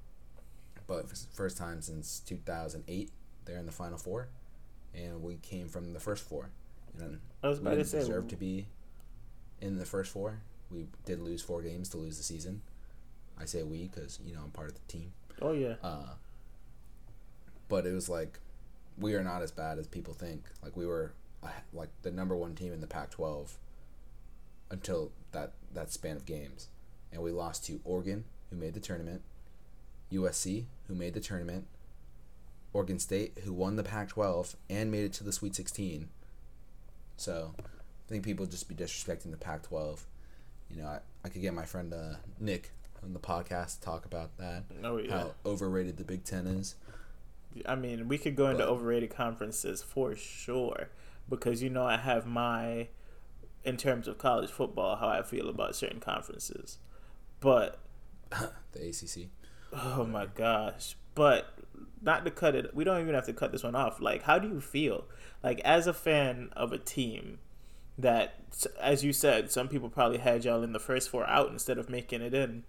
but 0.86 1.06
first 1.34 1.58
time 1.58 1.82
since 1.82 2.20
2008, 2.20 3.10
they're 3.44 3.58
in 3.58 3.66
the 3.66 3.72
Final 3.72 3.98
Four, 3.98 4.28
and 4.94 5.22
we 5.22 5.36
came 5.36 5.68
from 5.68 5.92
the 5.92 6.00
first 6.00 6.26
four. 6.26 6.48
And 6.98 7.20
I 7.42 7.48
was 7.48 7.58
about 7.58 7.72
we 7.72 7.76
didn't 7.76 7.90
to 7.90 7.90
say, 7.90 7.98
deserve 7.98 8.28
to 8.28 8.36
be 8.36 8.66
in 9.60 9.76
the 9.76 9.84
first 9.84 10.10
four. 10.10 10.40
We 10.70 10.86
did 11.04 11.20
lose 11.20 11.42
four 11.42 11.60
games 11.60 11.90
to 11.90 11.98
lose 11.98 12.16
the 12.16 12.22
season. 12.22 12.62
I 13.38 13.44
say 13.44 13.62
we 13.62 13.88
because 13.88 14.18
you 14.24 14.34
know 14.34 14.40
I'm 14.42 14.50
part 14.50 14.68
of 14.68 14.74
the 14.74 14.92
team. 14.92 15.12
Oh 15.42 15.52
yeah. 15.52 15.74
Uh, 15.82 16.14
but 17.68 17.86
it 17.86 17.92
was 17.92 18.08
like 18.08 18.38
we 19.00 19.14
are 19.14 19.24
not 19.24 19.42
as 19.42 19.50
bad 19.50 19.78
as 19.78 19.86
people 19.86 20.14
think. 20.14 20.44
Like 20.62 20.76
we 20.76 20.86
were 20.86 21.12
like 21.72 21.88
the 22.02 22.10
number 22.10 22.36
one 22.36 22.54
team 22.54 22.72
in 22.72 22.80
the 22.80 22.86
Pac-12 22.86 23.56
until 24.70 25.10
that 25.32 25.52
that 25.72 25.90
span 25.90 26.16
of 26.16 26.26
games, 26.26 26.68
and 27.12 27.22
we 27.22 27.30
lost 27.32 27.64
to 27.66 27.80
Oregon, 27.84 28.24
who 28.50 28.56
made 28.56 28.74
the 28.74 28.80
tournament, 28.80 29.22
USC, 30.12 30.64
who 30.86 30.94
made 30.94 31.14
the 31.14 31.20
tournament, 31.20 31.66
Oregon 32.72 32.98
State, 32.98 33.38
who 33.44 33.52
won 33.52 33.76
the 33.76 33.82
Pac 33.82 34.08
12 34.08 34.56
and 34.68 34.90
made 34.90 35.04
it 35.04 35.12
to 35.14 35.24
the 35.24 35.32
Sweet 35.32 35.54
16. 35.54 36.08
So 37.16 37.54
I 37.58 38.08
think 38.08 38.24
people 38.24 38.46
just 38.46 38.68
be 38.68 38.74
disrespecting 38.74 39.30
the 39.30 39.36
Pac 39.36 39.62
12. 39.64 40.06
You 40.70 40.82
know, 40.82 40.88
I, 40.88 41.00
I 41.24 41.28
could 41.28 41.42
get 41.42 41.52
my 41.52 41.64
friend 41.64 41.92
uh, 41.92 42.14
Nick 42.38 42.70
on 43.02 43.12
the 43.12 43.18
podcast 43.18 43.78
to 43.78 43.84
talk 43.84 44.04
about 44.04 44.36
that. 44.38 44.64
Oh, 44.84 44.98
yeah. 44.98 45.10
How 45.10 45.34
overrated 45.44 45.96
the 45.96 46.04
Big 46.04 46.24
Ten 46.24 46.46
is. 46.46 46.76
I 47.66 47.74
mean, 47.74 48.08
we 48.08 48.18
could 48.18 48.36
go 48.36 48.46
into 48.46 48.64
but, 48.64 48.68
overrated 48.68 49.10
conferences 49.10 49.82
for 49.82 50.14
sure 50.14 50.88
because, 51.28 51.62
you 51.62 51.70
know, 51.70 51.84
I 51.84 51.96
have 51.96 52.26
my, 52.26 52.88
in 53.64 53.76
terms 53.76 54.08
of 54.08 54.18
college 54.18 54.50
football, 54.50 54.96
how 54.96 55.08
I 55.08 55.22
feel 55.22 55.48
about 55.48 55.76
certain 55.76 56.00
conferences. 56.00 56.78
But. 57.40 57.78
the 58.30 58.88
ACC. 58.88 59.28
Oh 59.72 60.04
my 60.04 60.26
gosh. 60.26 60.96
But 61.14 61.54
not 62.02 62.24
to 62.24 62.30
cut 62.30 62.54
it, 62.54 62.74
we 62.74 62.84
don't 62.84 63.00
even 63.00 63.14
have 63.14 63.26
to 63.26 63.32
cut 63.32 63.52
this 63.52 63.62
one 63.62 63.74
off. 63.74 64.00
Like, 64.00 64.22
how 64.22 64.38
do 64.38 64.48
you 64.48 64.60
feel? 64.60 65.04
Like, 65.42 65.60
as 65.60 65.86
a 65.86 65.92
fan 65.92 66.50
of 66.56 66.72
a 66.72 66.78
team 66.78 67.38
that, 67.98 68.36
as 68.80 69.04
you 69.04 69.12
said, 69.12 69.50
some 69.50 69.68
people 69.68 69.88
probably 69.88 70.18
had 70.18 70.44
y'all 70.44 70.62
in 70.62 70.72
the 70.72 70.78
first 70.78 71.10
four 71.10 71.26
out 71.28 71.50
instead 71.50 71.78
of 71.78 71.90
making 71.90 72.22
it 72.22 72.34
in. 72.34 72.64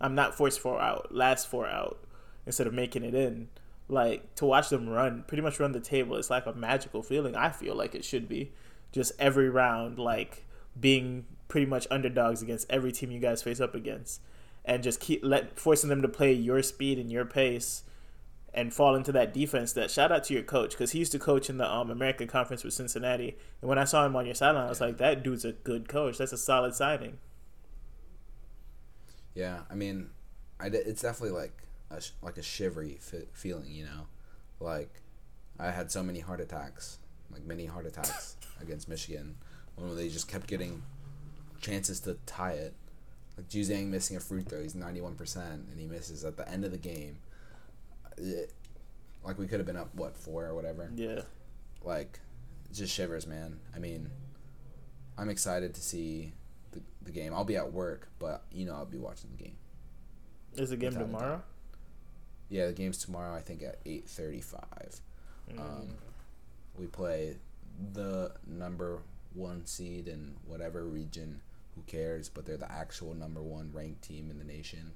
I'm 0.00 0.14
not 0.14 0.36
first 0.36 0.60
four 0.60 0.80
out, 0.80 1.14
last 1.14 1.48
four 1.48 1.66
out 1.66 2.04
instead 2.44 2.66
of 2.66 2.74
making 2.74 3.02
it 3.02 3.14
in. 3.14 3.48
Like, 3.88 4.34
to 4.36 4.46
watch 4.46 4.68
them 4.68 4.88
run, 4.88 5.24
pretty 5.26 5.42
much 5.42 5.60
run 5.60 5.72
the 5.72 5.80
table, 5.80 6.16
it's 6.16 6.30
like 6.30 6.46
a 6.46 6.52
magical 6.52 7.02
feeling. 7.02 7.36
I 7.36 7.50
feel 7.50 7.74
like 7.74 7.94
it 7.94 8.04
should 8.04 8.28
be. 8.28 8.52
Just 8.92 9.12
every 9.18 9.48
round, 9.48 9.98
like, 9.98 10.44
being 10.78 11.26
pretty 11.48 11.66
much 11.66 11.86
underdogs 11.90 12.42
against 12.42 12.68
every 12.70 12.92
team 12.92 13.10
you 13.10 13.20
guys 13.20 13.42
face 13.42 13.60
up 13.60 13.74
against 13.74 14.20
and 14.64 14.82
just 14.82 15.00
keep 15.00 15.20
let 15.24 15.58
forcing 15.58 15.88
them 15.88 16.02
to 16.02 16.08
play 16.08 16.32
your 16.32 16.62
speed 16.62 16.98
and 16.98 17.10
your 17.10 17.24
pace 17.24 17.84
and 18.52 18.72
fall 18.74 18.94
into 18.94 19.12
that 19.12 19.32
defense 19.32 19.72
that 19.74 19.90
shout 19.90 20.10
out 20.10 20.24
to 20.24 20.34
your 20.34 20.42
coach 20.42 20.70
because 20.70 20.92
he 20.92 20.98
used 20.98 21.12
to 21.12 21.18
coach 21.18 21.48
in 21.48 21.58
the 21.58 21.70
um, 21.70 21.90
American 21.90 22.26
Conference 22.26 22.64
with 22.64 22.74
Cincinnati. 22.74 23.36
And 23.60 23.68
when 23.68 23.78
I 23.78 23.84
saw 23.84 24.04
him 24.04 24.16
on 24.16 24.26
your 24.26 24.34
sideline, 24.34 24.66
I 24.66 24.68
was 24.68 24.80
like, 24.80 24.96
that 24.96 25.22
dude's 25.22 25.44
a 25.44 25.52
good 25.52 25.88
coach. 25.88 26.18
That's 26.18 26.32
a 26.32 26.38
solid 26.38 26.74
signing. 26.74 27.18
Yeah, 29.34 29.60
I 29.70 29.74
mean, 29.74 30.08
I 30.58 30.66
it's 30.68 31.02
definitely 31.02 31.38
like 31.38 31.62
a, 31.90 32.00
like 32.22 32.38
a 32.38 32.42
shivery 32.42 32.98
f- 32.98 33.28
feeling, 33.32 33.70
you 33.70 33.84
know, 33.84 34.06
like 34.60 35.02
I 35.58 35.70
had 35.70 35.90
so 35.90 36.02
many 36.02 36.20
heart 36.20 36.40
attacks, 36.40 36.98
like 37.30 37.44
many 37.44 37.66
heart 37.66 37.86
attacks 37.86 38.36
against 38.60 38.88
Michigan 38.88 39.36
when 39.76 39.94
they 39.96 40.08
just 40.08 40.28
kept 40.28 40.46
getting 40.46 40.82
chances 41.60 42.00
to 42.00 42.16
tie 42.26 42.52
it 42.52 42.74
like 43.36 43.48
Juzang 43.48 43.88
missing 43.88 44.16
a 44.16 44.20
free 44.20 44.42
throw, 44.42 44.62
he's 44.62 44.74
ninety 44.74 45.00
one 45.00 45.14
percent, 45.14 45.66
and 45.70 45.78
he 45.78 45.86
misses 45.86 46.24
at 46.24 46.36
the 46.36 46.48
end 46.48 46.64
of 46.64 46.70
the 46.70 46.78
game. 46.78 47.18
It, 48.16 48.52
like 49.22 49.38
we 49.38 49.46
could 49.46 49.58
have 49.58 49.66
been 49.66 49.76
up 49.76 49.94
what 49.94 50.16
four 50.16 50.46
or 50.46 50.54
whatever. 50.54 50.90
Yeah. 50.94 51.22
Like, 51.84 52.20
just 52.72 52.94
shivers, 52.94 53.26
man. 53.26 53.60
I 53.74 53.78
mean, 53.78 54.10
I'm 55.18 55.28
excited 55.28 55.74
to 55.74 55.80
see 55.82 56.32
the, 56.72 56.80
the 57.02 57.12
game. 57.12 57.34
I'll 57.34 57.44
be 57.44 57.56
at 57.56 57.72
work, 57.72 58.08
but 58.18 58.44
you 58.50 58.64
know 58.64 58.74
I'll 58.74 58.86
be 58.86 58.98
watching 58.98 59.30
the 59.36 59.42
game. 59.42 59.56
Is 60.54 60.70
the 60.70 60.76
game 60.76 60.92
tomorrow? 60.92 61.42
Yeah, 62.48 62.66
the 62.66 62.72
game's 62.72 62.98
tomorrow. 62.98 63.34
I 63.34 63.40
think 63.40 63.62
at 63.62 63.78
eight 63.84 64.08
thirty 64.08 64.40
five. 64.40 65.00
Mm. 65.52 65.60
Um, 65.60 65.88
we 66.78 66.86
play 66.86 67.36
the 67.92 68.32
number 68.46 69.00
one 69.34 69.66
seed 69.66 70.08
in 70.08 70.34
whatever 70.46 70.84
region 70.84 71.40
who 71.74 71.82
cares? 71.86 72.28
But 72.28 72.46
they're 72.46 72.56
the 72.56 72.70
actual 72.70 73.14
number 73.14 73.42
one 73.42 73.70
ranked 73.72 74.02
team 74.02 74.30
in 74.30 74.38
the 74.38 74.44
nation. 74.44 74.92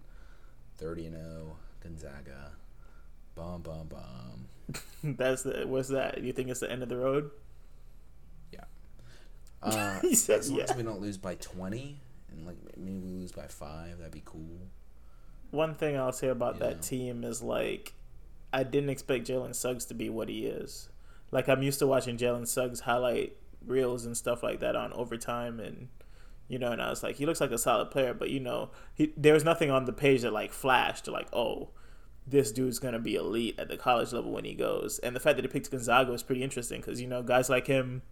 30 0.78 1.06
and 1.06 1.16
0, 1.16 1.56
Gonzaga. 1.82 2.52
Bum 3.34 3.62
bum 3.62 3.88
bum. 3.88 4.48
That's 5.16 5.42
the 5.42 5.66
what's 5.66 5.88
that? 5.88 6.22
You 6.22 6.32
think 6.32 6.48
it's 6.48 6.60
the 6.60 6.70
end 6.70 6.82
of 6.82 6.88
the 6.88 6.96
road? 6.96 7.30
Uh, 9.62 10.00
He 10.00 10.14
said 10.14 10.40
as 10.40 10.50
long 10.50 10.60
as 10.62 10.70
yeah. 10.70 10.76
we 10.78 10.82
don't 10.82 11.02
lose 11.02 11.18
by 11.18 11.34
twenty, 11.34 12.00
and 12.30 12.46
like 12.46 12.56
maybe 12.78 12.98
we 12.98 13.10
lose 13.10 13.30
by 13.32 13.46
five, 13.46 13.98
that'd 13.98 14.10
be 14.10 14.22
cool. 14.24 14.68
One 15.50 15.74
thing 15.74 15.96
I'll 15.96 16.12
say 16.12 16.28
about 16.28 16.54
Yeah. 16.58 16.68
that 16.68 16.82
team 16.82 17.24
is 17.24 17.42
like, 17.42 17.94
I 18.52 18.62
didn't 18.62 18.90
expect 18.90 19.26
Jalen 19.26 19.54
Suggs 19.54 19.84
to 19.86 19.94
be 19.94 20.08
what 20.08 20.28
he 20.28 20.46
is. 20.46 20.88
Like 21.30 21.48
I'm 21.48 21.62
used 21.62 21.78
to 21.80 21.86
watching 21.86 22.16
Jalen 22.16 22.46
Suggs 22.48 22.80
highlight 22.80 23.36
reels 23.64 24.04
and 24.04 24.16
stuff 24.16 24.42
like 24.42 24.60
that 24.60 24.74
on 24.74 24.92
overtime, 24.92 25.60
and 25.60 25.88
you 26.48 26.58
know, 26.58 26.72
and 26.72 26.82
I 26.82 26.90
was 26.90 27.02
like, 27.04 27.16
he 27.16 27.26
looks 27.26 27.40
like 27.40 27.52
a 27.52 27.58
solid 27.58 27.90
player, 27.92 28.12
but 28.14 28.30
you 28.30 28.40
know, 28.40 28.70
he 28.94 29.12
there 29.16 29.34
was 29.34 29.44
nothing 29.44 29.70
on 29.70 29.84
the 29.84 29.92
page 29.92 30.22
that 30.22 30.32
like 30.32 30.52
flashed 30.52 31.06
like, 31.06 31.28
oh, 31.32 31.68
this 32.26 32.50
dude's 32.50 32.80
gonna 32.80 32.98
be 32.98 33.14
elite 33.14 33.54
at 33.58 33.68
the 33.68 33.76
college 33.76 34.12
level 34.12 34.32
when 34.32 34.44
he 34.44 34.54
goes. 34.54 34.98
And 35.00 35.14
the 35.14 35.20
fact 35.20 35.36
that 35.36 35.44
he 35.44 35.48
picked 35.48 35.70
Gonzaga 35.70 36.10
was 36.10 36.24
pretty 36.24 36.42
interesting 36.42 36.80
because 36.80 37.00
you 37.00 37.06
know 37.06 37.22
guys 37.22 37.48
like 37.48 37.66
him. 37.68 38.02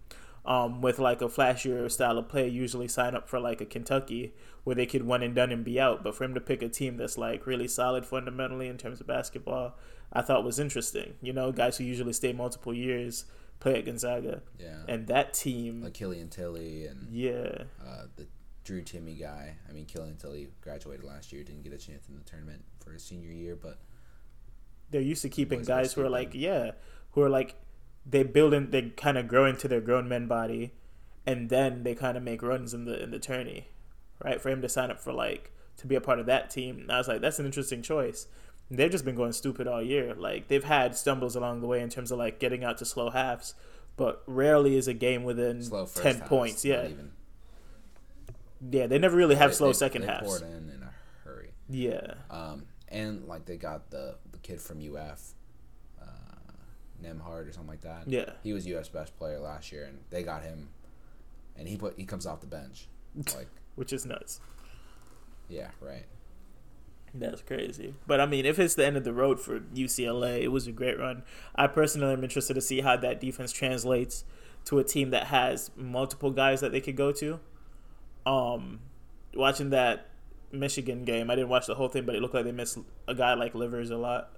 Um, 0.48 0.80
with 0.80 0.98
like 0.98 1.20
a 1.20 1.26
flashier 1.26 1.90
style 1.90 2.16
of 2.16 2.30
play, 2.30 2.48
usually 2.48 2.88
sign 2.88 3.14
up 3.14 3.28
for 3.28 3.38
like 3.38 3.60
a 3.60 3.66
Kentucky 3.66 4.32
where 4.64 4.74
they 4.74 4.86
could 4.86 5.02
one 5.06 5.22
and 5.22 5.34
done 5.34 5.52
and 5.52 5.62
be 5.62 5.78
out. 5.78 6.02
But 6.02 6.14
for 6.14 6.24
him 6.24 6.32
to 6.32 6.40
pick 6.40 6.62
a 6.62 6.70
team 6.70 6.96
that's 6.96 7.18
like 7.18 7.46
really 7.46 7.68
solid 7.68 8.06
fundamentally 8.06 8.66
in 8.66 8.78
terms 8.78 8.98
of 8.98 9.06
basketball, 9.06 9.76
I 10.10 10.22
thought 10.22 10.44
was 10.44 10.58
interesting. 10.58 11.14
You 11.20 11.34
know, 11.34 11.52
guys 11.52 11.76
who 11.76 11.84
usually 11.84 12.14
stay 12.14 12.32
multiple 12.32 12.72
years 12.72 13.26
play 13.60 13.74
at 13.74 13.84
Gonzaga, 13.84 14.42
Yeah, 14.58 14.84
and 14.88 15.06
that 15.08 15.34
team, 15.34 15.82
like 15.82 15.94
Killian 15.94 16.28
Tillie 16.28 16.86
and 16.86 17.08
yeah, 17.10 17.64
uh, 17.86 18.04
the 18.16 18.26
Drew 18.64 18.82
Timme 18.82 19.18
guy. 19.18 19.56
I 19.68 19.72
mean, 19.72 19.84
Killian 19.84 20.16
Tillie 20.16 20.48
graduated 20.60 21.04
last 21.04 21.32
year, 21.32 21.42
didn't 21.44 21.62
get 21.62 21.72
a 21.72 21.78
chance 21.78 22.08
in 22.08 22.14
the 22.14 22.22
tournament 22.22 22.64
for 22.80 22.92
his 22.92 23.02
senior 23.02 23.30
year, 23.30 23.56
but 23.56 23.78
they're 24.90 25.00
used 25.00 25.22
to 25.22 25.28
keeping 25.28 25.62
guys 25.62 25.92
who 25.92 26.02
are 26.02 26.08
like, 26.10 26.30
yeah, 26.34 26.72
who 27.12 27.22
are 27.22 27.28
like, 27.28 27.54
they 28.06 28.22
build 28.22 28.54
in, 28.54 28.70
they 28.70 28.90
kind 28.96 29.16
of 29.18 29.28
grow 29.28 29.44
into 29.46 29.68
their 29.68 29.80
grown 29.80 30.08
men 30.08 30.26
body, 30.26 30.72
and 31.26 31.50
then 31.50 31.82
they 31.82 31.94
kind 31.94 32.16
of 32.16 32.22
make 32.22 32.42
runs 32.42 32.72
in 32.74 32.84
the 32.84 33.02
in 33.02 33.10
the 33.10 33.18
tourney, 33.18 33.68
right? 34.24 34.40
For 34.40 34.48
him 34.50 34.62
to 34.62 34.68
sign 34.68 34.90
up 34.90 35.00
for 35.00 35.12
like 35.12 35.52
to 35.78 35.86
be 35.86 35.94
a 35.94 36.00
part 36.00 36.18
of 36.18 36.26
that 36.26 36.50
team, 36.50 36.86
I 36.88 36.98
was 36.98 37.06
like, 37.08 37.20
that's 37.20 37.38
an 37.38 37.46
interesting 37.46 37.82
choice. 37.82 38.26
They've 38.70 38.90
just 38.90 39.04
been 39.04 39.14
going 39.14 39.32
stupid 39.32 39.66
all 39.66 39.82
year. 39.82 40.14
Like 40.14 40.48
they've 40.48 40.64
had 40.64 40.96
stumbles 40.96 41.36
along 41.36 41.60
the 41.60 41.66
way 41.66 41.80
in 41.80 41.88
terms 41.88 42.10
of 42.10 42.18
like 42.18 42.38
getting 42.38 42.64
out 42.64 42.78
to 42.78 42.84
slow 42.84 43.10
halves, 43.10 43.54
but 43.96 44.22
rarely 44.26 44.76
is 44.76 44.88
a 44.88 44.94
game 44.94 45.24
within 45.24 45.62
slow 45.62 45.86
first 45.86 46.02
ten 46.02 46.16
halves, 46.16 46.28
points. 46.28 46.64
Yeah, 46.64 46.88
yeah, 48.70 48.86
they 48.86 48.98
never 48.98 49.16
really 49.16 49.36
have 49.36 49.50
They- 49.50 49.56
slow 49.56 49.68
they- 49.68 49.72
second 49.74 50.02
they 50.02 50.08
halves. 50.08 50.26
poured 50.26 50.42
in 50.42 50.68
in 50.70 50.82
a 50.82 50.92
hurry. 51.24 51.52
Yeah, 51.68 52.14
Um, 52.30 52.66
and 52.88 53.26
like 53.26 53.44
they 53.46 53.56
got 53.56 53.90
the 53.90 54.16
the 54.32 54.38
kid 54.38 54.60
from 54.60 54.80
UF, 54.80 55.34
Nembhard 57.02 57.48
or 57.48 57.52
something 57.52 57.68
like 57.70 57.82
that. 57.82 58.04
yeah. 58.06 58.30
He 58.42 58.52
was 58.52 58.66
U.S. 58.66 58.88
best 58.88 59.16
player 59.18 59.38
last 59.38 59.70
year, 59.72 59.84
and 59.84 59.98
they 60.10 60.22
got 60.22 60.42
him, 60.42 60.68
and 61.56 61.68
he 61.68 61.76
put 61.76 61.94
he 61.96 62.04
comes 62.04 62.26
off 62.26 62.40
the 62.40 62.46
bench. 62.46 62.86
Like, 63.34 63.48
Which 63.74 63.92
is 63.92 64.04
nuts. 64.06 64.40
yeah, 65.48 65.68
right. 65.80 66.04
That's 67.14 67.40
crazy. 67.42 67.94
But 68.06 68.20
I 68.20 68.26
mean, 68.26 68.44
if 68.44 68.58
it's 68.58 68.74
the 68.74 68.84
end 68.86 68.96
of 68.96 69.02
the 69.04 69.12
road 69.14 69.40
for 69.40 69.60
UCLA, 69.60 70.42
it 70.42 70.48
was 70.48 70.66
a 70.66 70.72
great 70.72 70.98
run. 70.98 71.22
I 71.56 71.66
personally 71.66 72.12
am 72.12 72.22
interested 72.22 72.54
to 72.54 72.60
see 72.60 72.80
how 72.82 72.96
that 72.98 73.18
defense 73.20 73.50
translates 73.50 74.24
to 74.66 74.78
a 74.78 74.84
team 74.84 75.10
that 75.10 75.28
has 75.28 75.70
multiple 75.74 76.30
guys 76.30 76.60
that 76.60 76.70
they 76.70 76.80
could 76.82 76.96
go 76.96 77.10
to. 77.12 77.40
Um, 78.26 78.80
watching 79.34 79.70
that 79.70 80.08
Michigan 80.52 81.04
game, 81.04 81.30
I 81.30 81.34
didn't 81.34 81.48
watch 81.48 81.66
the 81.66 81.74
whole 81.74 81.88
thing, 81.88 82.04
but 82.04 82.14
it 82.14 82.20
looked 82.20 82.34
like 82.34 82.44
they 82.44 82.52
missed 82.52 82.78
a 83.08 83.14
guy 83.14 83.32
like 83.34 83.54
Livers 83.54 83.90
a 83.90 83.96
lot. 83.96 84.36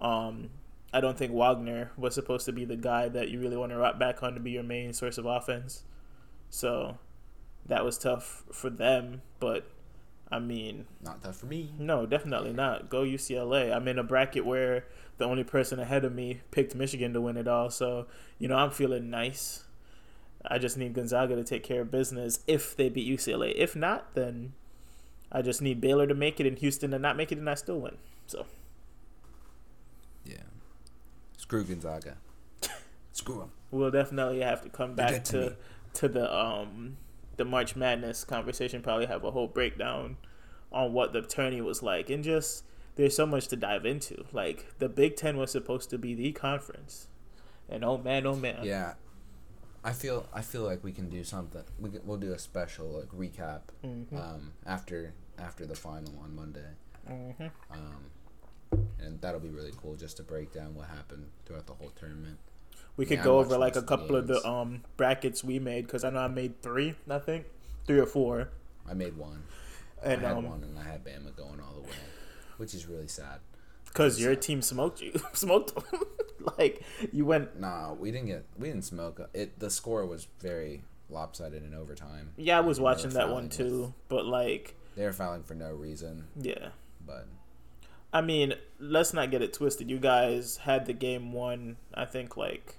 Um, 0.00 0.50
I 0.96 1.00
don't 1.00 1.18
think 1.18 1.30
Wagner 1.32 1.90
was 1.98 2.14
supposed 2.14 2.46
to 2.46 2.52
be 2.52 2.64
the 2.64 2.74
guy 2.74 3.10
that 3.10 3.28
you 3.28 3.38
really 3.38 3.58
want 3.58 3.70
to 3.70 3.76
rock 3.76 3.98
back 3.98 4.22
on 4.22 4.32
to 4.32 4.40
be 4.40 4.52
your 4.52 4.62
main 4.62 4.94
source 4.94 5.18
of 5.18 5.26
offense. 5.26 5.82
So 6.48 6.96
that 7.66 7.84
was 7.84 7.98
tough 7.98 8.44
for 8.50 8.70
them, 8.70 9.20
but 9.38 9.68
I 10.32 10.38
mean, 10.38 10.86
Not 11.04 11.22
tough 11.22 11.36
for 11.36 11.44
me. 11.44 11.74
no, 11.78 12.06
definitely 12.06 12.54
not. 12.54 12.88
Go 12.88 13.02
UCLA. 13.02 13.76
I'm 13.76 13.86
in 13.88 13.98
a 13.98 14.02
bracket 14.02 14.46
where 14.46 14.86
the 15.18 15.26
only 15.26 15.44
person 15.44 15.78
ahead 15.78 16.02
of 16.06 16.14
me 16.14 16.40
picked 16.50 16.74
Michigan 16.74 17.12
to 17.12 17.20
win 17.20 17.36
it 17.36 17.46
all. 17.46 17.68
So, 17.68 18.06
you 18.38 18.48
know, 18.48 18.56
I'm 18.56 18.70
feeling 18.70 19.10
nice. 19.10 19.64
I 20.46 20.56
just 20.56 20.78
need 20.78 20.94
Gonzaga 20.94 21.36
to 21.36 21.44
take 21.44 21.62
care 21.62 21.82
of 21.82 21.90
business 21.90 22.40
if 22.46 22.74
they 22.74 22.88
beat 22.88 23.06
UCLA. 23.06 23.52
If 23.54 23.76
not, 23.76 24.14
then 24.14 24.54
I 25.30 25.42
just 25.42 25.60
need 25.60 25.78
Baylor 25.82 26.06
to 26.06 26.14
make 26.14 26.40
it 26.40 26.46
and 26.46 26.58
Houston 26.58 26.92
to 26.92 26.98
not 26.98 27.18
make 27.18 27.32
it, 27.32 27.38
and 27.38 27.50
I 27.50 27.54
still 27.54 27.80
win. 27.80 27.98
So. 28.26 28.46
Screw 31.48 31.64
Gonzaga. 31.64 32.16
Screw 33.12 33.40
him. 33.42 33.50
we'll 33.70 33.90
definitely 33.90 34.40
have 34.40 34.62
to 34.62 34.68
come 34.68 34.94
back 34.94 35.24
to 35.24 35.32
to 35.50 35.56
to 35.94 36.08
the 36.08 36.34
um 36.36 36.96
the 37.36 37.44
March 37.44 37.76
Madness 37.76 38.24
conversation. 38.24 38.82
Probably 38.82 39.06
have 39.06 39.24
a 39.24 39.30
whole 39.30 39.46
breakdown 39.46 40.16
on 40.72 40.92
what 40.92 41.12
the 41.12 41.22
tourney 41.22 41.60
was 41.60 41.82
like, 41.82 42.10
and 42.10 42.22
just 42.24 42.64
there's 42.96 43.14
so 43.14 43.24
much 43.26 43.48
to 43.48 43.56
dive 43.56 43.86
into. 43.86 44.24
Like 44.32 44.66
the 44.78 44.88
Big 44.88 45.16
Ten 45.16 45.36
was 45.36 45.50
supposed 45.50 45.88
to 45.90 45.98
be 45.98 46.14
the 46.14 46.32
conference, 46.32 47.08
and 47.68 47.84
oh 47.84 47.98
man, 47.98 48.26
oh 48.26 48.36
man, 48.36 48.60
Yeah. 48.64 48.94
I 49.84 49.92
feel 49.92 50.26
I 50.34 50.42
feel 50.42 50.62
like 50.62 50.82
we 50.82 50.90
can 50.92 51.08
do 51.08 51.22
something. 51.22 51.62
We 51.78 51.90
can, 51.90 52.00
we'll 52.04 52.18
do 52.18 52.32
a 52.32 52.38
special 52.40 52.88
like 52.88 53.08
recap 53.10 53.60
Mhm. 53.84 54.12
um, 54.18 54.52
after 54.66 55.14
after 55.38 55.64
the 55.64 55.76
final 55.76 56.18
on 56.22 56.34
Monday, 56.34 56.70
Mhm. 57.08 57.50
um, 57.70 58.10
and 59.00 59.20
that'll 59.20 59.40
be 59.40 59.48
really 59.50 59.72
cool 59.80 59.96
just 59.96 60.16
to 60.18 60.22
break 60.22 60.52
down 60.52 60.74
what 60.74 60.88
happened 60.88 61.26
throughout 61.44 61.66
the 61.66 61.72
whole 61.74 61.90
tournament. 61.98 62.38
we 62.96 63.04
could 63.06 63.18
Yeah, 63.18 63.24
go 63.24 63.38
over 63.38 63.56
like 63.58 63.76
a 63.76 63.82
couple 63.82 64.16
of 64.16 64.26
the 64.26 64.44
um 64.48 64.82
brackets 64.96 65.42
we 65.44 65.58
made 65.58 65.86
because 65.86 66.04
I 66.04 66.10
know 66.10 66.20
I 66.20 66.28
made 66.28 66.62
three, 66.62 66.94
I 67.10 67.18
think 67.18 67.46
three 67.86 67.98
or 67.98 68.06
four, 68.06 68.48
I 68.88 68.94
made 68.94 69.16
one. 69.16 69.42
and 70.02 70.24
I 70.24 70.28
had 70.28 70.36
um 70.38 70.44
one, 70.48 70.62
and 70.62 70.78
I 70.78 70.82
had 70.84 71.04
Bama 71.04 71.34
going 71.36 71.60
all 71.60 71.74
the 71.74 71.82
way, 71.82 71.96
which 72.58 72.74
is 72.74 72.86
really 72.86 73.08
sad. 73.08 73.40
because 73.86 74.20
your 74.20 74.34
team 74.36 74.62
smoked 74.62 75.00
you, 75.00 75.12
smoked 75.32 75.74
them. 75.74 75.84
like 76.58 76.82
you 77.12 77.24
went 77.24 77.58
Nah, 77.58 77.92
we 77.94 78.10
didn't 78.12 78.26
get 78.28 78.44
we 78.58 78.68
didn't 78.68 78.84
smoke 78.84 79.20
it. 79.34 79.58
The 79.58 79.70
score 79.70 80.06
was 80.06 80.26
very 80.40 80.82
lopsided 81.08 81.62
in 81.64 81.72
overtime. 81.74 82.30
Yeah, 82.36 82.58
I 82.58 82.60
was 82.60 82.78
watching 82.80 83.10
that 83.10 83.30
one 83.30 83.48
too, 83.48 83.80
with- 83.82 83.92
but 84.08 84.26
like, 84.26 84.74
They 84.96 85.04
were 85.04 85.12
fouling 85.12 85.42
for 85.44 85.54
no 85.54 85.70
reason, 85.72 86.24
yeah. 86.40 86.68
but 87.06 87.26
I 88.16 88.22
mean, 88.22 88.54
let's 88.80 89.12
not 89.12 89.30
get 89.30 89.42
it 89.42 89.52
twisted. 89.52 89.90
You 89.90 89.98
guys 89.98 90.56
had 90.56 90.86
the 90.86 90.94
game 90.94 91.32
won. 91.32 91.76
I 91.92 92.06
think 92.06 92.36
like, 92.36 92.76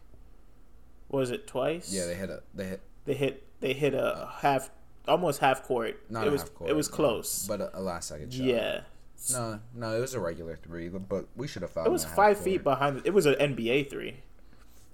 was 1.10 1.30
it 1.30 1.46
twice? 1.46 1.94
yeah, 1.94 2.08
they 2.08 2.16
hit 2.16 2.30
a 2.32 2.42
they 2.56 2.66
hit 2.66 2.82
they 3.06 3.14
hit 3.14 3.44
they 3.60 3.74
hit 3.74 3.94
a 3.94 4.04
uh, 4.04 4.28
half, 4.28 4.72
almost 5.08 5.40
half 5.40 5.62
court. 5.64 6.02
not 6.10 6.26
it 6.26 6.30
a 6.30 6.32
was 6.32 6.42
half 6.42 6.54
court. 6.56 6.70
it 6.72 6.76
was 6.76 6.88
close. 6.88 7.46
but 7.48 7.62
a, 7.62 7.78
a 7.80 7.82
last 7.82 8.08
second 8.08 8.34
shot. 8.34 8.46
yeah, 8.46 8.82
No, 9.32 9.60
no, 9.76 9.96
it 9.96 10.00
was 10.00 10.16
a 10.16 10.20
regular 10.20 10.56
three, 10.56 10.90
but 10.90 11.28
we 11.36 11.48
should 11.48 11.62
have 11.62 11.72
fouled. 11.72 11.86
it 11.88 11.92
was 11.92 12.04
five 12.06 12.38
court. 12.38 12.44
feet 12.44 12.64
behind. 12.64 13.04
It 13.06 13.14
was 13.14 13.28
an 13.28 13.36
NBA 13.36 13.92
three. 13.92 14.22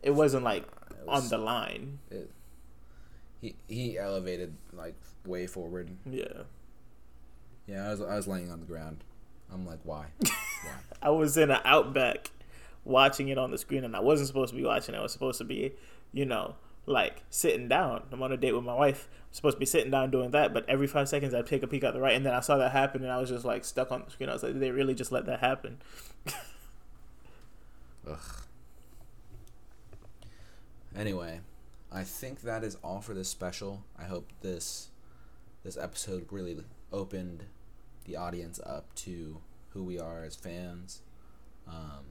It 0.01 0.11
wasn't 0.11 0.43
like 0.43 0.63
It 0.91 1.07
was- 1.07 1.23
on 1.23 1.29
the 1.29 1.37
line. 1.37 1.99
it- 2.11 2.31
he 3.41 3.55
he 3.69 3.97
elevated 3.97 4.55
like 4.73 4.95
way 5.25 5.47
forward. 5.47 5.89
Yeah, 6.05 6.43
Yeah, 7.65 7.87
I 7.87 7.91
was 7.91 8.01
I 8.01 8.15
was 8.15 8.27
laying 8.27 8.51
on 8.51 8.59
the 8.59 8.65
ground. 8.65 9.03
I'm 9.53 9.65
like, 9.65 9.79
why? 9.83 10.07
why? 10.19 10.73
I 11.01 11.09
was 11.09 11.37
in 11.37 11.51
an 11.51 11.61
outback 11.63 12.31
watching 12.83 13.29
it 13.29 13.37
on 13.37 13.51
the 13.51 13.57
screen, 13.57 13.83
and 13.83 13.95
I 13.95 13.99
wasn't 13.99 14.27
supposed 14.27 14.51
to 14.51 14.57
be 14.57 14.65
watching. 14.65 14.95
it. 14.95 14.97
I 14.97 15.01
was 15.01 15.13
supposed 15.13 15.37
to 15.37 15.43
be, 15.43 15.73
you 16.11 16.25
know, 16.25 16.55
like 16.85 17.23
sitting 17.29 17.67
down. 17.67 18.03
I'm 18.11 18.21
on 18.21 18.31
a 18.31 18.37
date 18.37 18.53
with 18.53 18.63
my 18.63 18.73
wife. 18.73 19.07
I'm 19.11 19.33
supposed 19.33 19.57
to 19.57 19.59
be 19.59 19.65
sitting 19.65 19.91
down 19.91 20.11
doing 20.11 20.31
that, 20.31 20.53
but 20.53 20.67
every 20.67 20.87
five 20.87 21.07
seconds 21.07 21.33
I'd 21.33 21.45
take 21.45 21.63
a 21.63 21.67
peek 21.67 21.83
at 21.83 21.93
the 21.93 22.01
right, 22.01 22.15
and 22.15 22.25
then 22.25 22.33
I 22.33 22.39
saw 22.39 22.57
that 22.57 22.71
happen, 22.71 23.03
and 23.03 23.11
I 23.11 23.19
was 23.19 23.29
just 23.29 23.45
like 23.45 23.63
stuck 23.65 23.91
on 23.91 24.03
the 24.05 24.11
screen. 24.11 24.29
I 24.29 24.33
was 24.33 24.43
like, 24.43 24.53
did 24.53 24.61
they 24.61 24.71
really 24.71 24.95
just 24.95 25.11
let 25.11 25.25
that 25.27 25.39
happen? 25.39 25.81
Ugh. 28.09 28.19
Anyway, 30.95 31.39
I 31.91 32.03
think 32.03 32.41
that 32.41 32.63
is 32.63 32.77
all 32.83 33.01
for 33.01 33.13
this 33.13 33.29
special. 33.29 33.83
I 33.97 34.03
hope 34.03 34.31
this 34.41 34.89
this 35.63 35.77
episode 35.77 36.27
really 36.29 36.57
opened 36.91 37.45
the 38.05 38.15
audience 38.15 38.59
up 38.65 38.93
to 38.95 39.39
who 39.69 39.83
we 39.83 39.99
are 39.99 40.23
as 40.23 40.35
fans. 40.35 41.01
Um, 41.67 42.05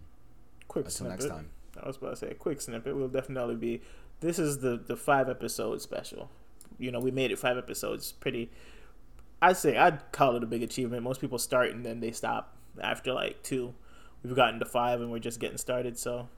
Quick 0.69 0.87
until 0.87 1.07
snippet. 1.07 1.21
next 1.21 1.31
time. 1.31 1.51
I 1.83 1.87
was 1.87 1.97
about 1.97 2.11
to 2.11 2.17
say 2.17 2.29
a 2.31 2.35
quick 2.35 2.61
snippet. 2.61 2.95
Will 2.97 3.09
definitely 3.09 3.57
be. 3.57 3.83
This 4.21 4.39
is 4.39 4.59
the 4.59 4.77
the 4.77 4.97
five 4.97 5.29
episode 5.29 5.81
special. 5.83 6.31
You 6.79 6.91
know, 6.91 7.01
we 7.01 7.11
made 7.11 7.31
it 7.31 7.39
five 7.39 7.59
episodes. 7.59 8.13
Pretty. 8.13 8.51
I'd 9.41 9.57
say 9.57 9.77
I'd 9.77 10.13
call 10.13 10.37
it 10.37 10.43
a 10.43 10.47
big 10.47 10.63
achievement. 10.63 11.03
Most 11.03 11.21
people 11.21 11.39
start 11.39 11.71
and 11.71 11.85
then 11.85 12.01
they 12.01 12.13
stop 12.13 12.57
after 12.81 13.13
like 13.13 13.43
two. 13.43 13.75
We've 14.23 14.37
gotten 14.37 14.61
to 14.61 14.67
five 14.67 15.01
and 15.01 15.11
we're 15.11 15.19
just 15.19 15.41
getting 15.41 15.59
started. 15.59 15.99
So 15.99 16.29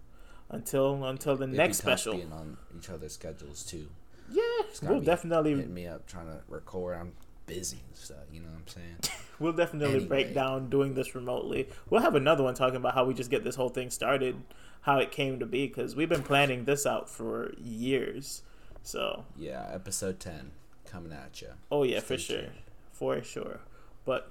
until 0.50 1.04
until 1.04 1.36
the 1.36 1.44
It'd 1.44 1.56
next 1.56 1.78
special, 1.78 2.14
being 2.14 2.32
on 2.32 2.56
each 2.78 2.88
other's 2.90 3.12
schedules 3.12 3.62
too. 3.64 3.88
yeah, 4.30 4.42
we'll 4.82 5.00
be 5.00 5.06
definitely 5.06 5.54
hitting 5.54 5.74
me 5.74 5.86
up 5.86 6.06
trying 6.06 6.26
to 6.26 6.40
record. 6.48 6.96
I'm 6.96 7.12
busy 7.46 7.78
and 7.86 7.96
stuff. 7.96 8.18
You 8.32 8.40
know 8.40 8.48
what 8.48 8.58
I'm 8.60 8.68
saying? 8.68 8.96
We'll 9.40 9.52
definitely 9.52 9.96
Anyway. 9.96 10.06
break 10.08 10.32
down 10.34 10.70
doing 10.70 10.94
this 10.94 11.16
remotely. 11.16 11.68
We'll 11.90 12.02
have 12.02 12.14
another 12.14 12.44
one 12.44 12.54
talking 12.54 12.76
about 12.76 12.94
how 12.94 13.04
we 13.04 13.14
just 13.14 13.30
get 13.30 13.42
this 13.42 13.56
whole 13.56 13.68
thing 13.68 13.90
started, 13.90 14.36
how 14.82 14.98
it 15.00 15.10
came 15.10 15.40
to 15.40 15.44
be, 15.46 15.66
because 15.66 15.96
we've 15.96 16.08
been 16.08 16.22
planning 16.22 16.66
this 16.66 16.86
out 16.86 17.10
for 17.10 17.52
years. 17.58 18.42
So, 18.84 19.24
yeah, 19.36 19.68
episode 19.72 20.20
ten 20.20 20.52
coming 20.86 21.12
at 21.12 21.42
you. 21.42 21.48
oh 21.72 21.82
yeah, 21.82 21.98
for 21.98 22.16
Stay 22.16 22.34
sure, 22.34 22.42
tuned. 22.42 22.54
for 22.92 23.22
sure. 23.24 23.60
But 24.04 24.30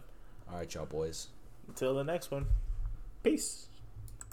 All 0.50 0.60
right, 0.60 0.74
y'all 0.74 0.86
boys. 0.86 1.28
until 1.68 1.94
the 1.96 2.06
next 2.06 2.32
one, 2.32 2.46
peace. 3.24 3.68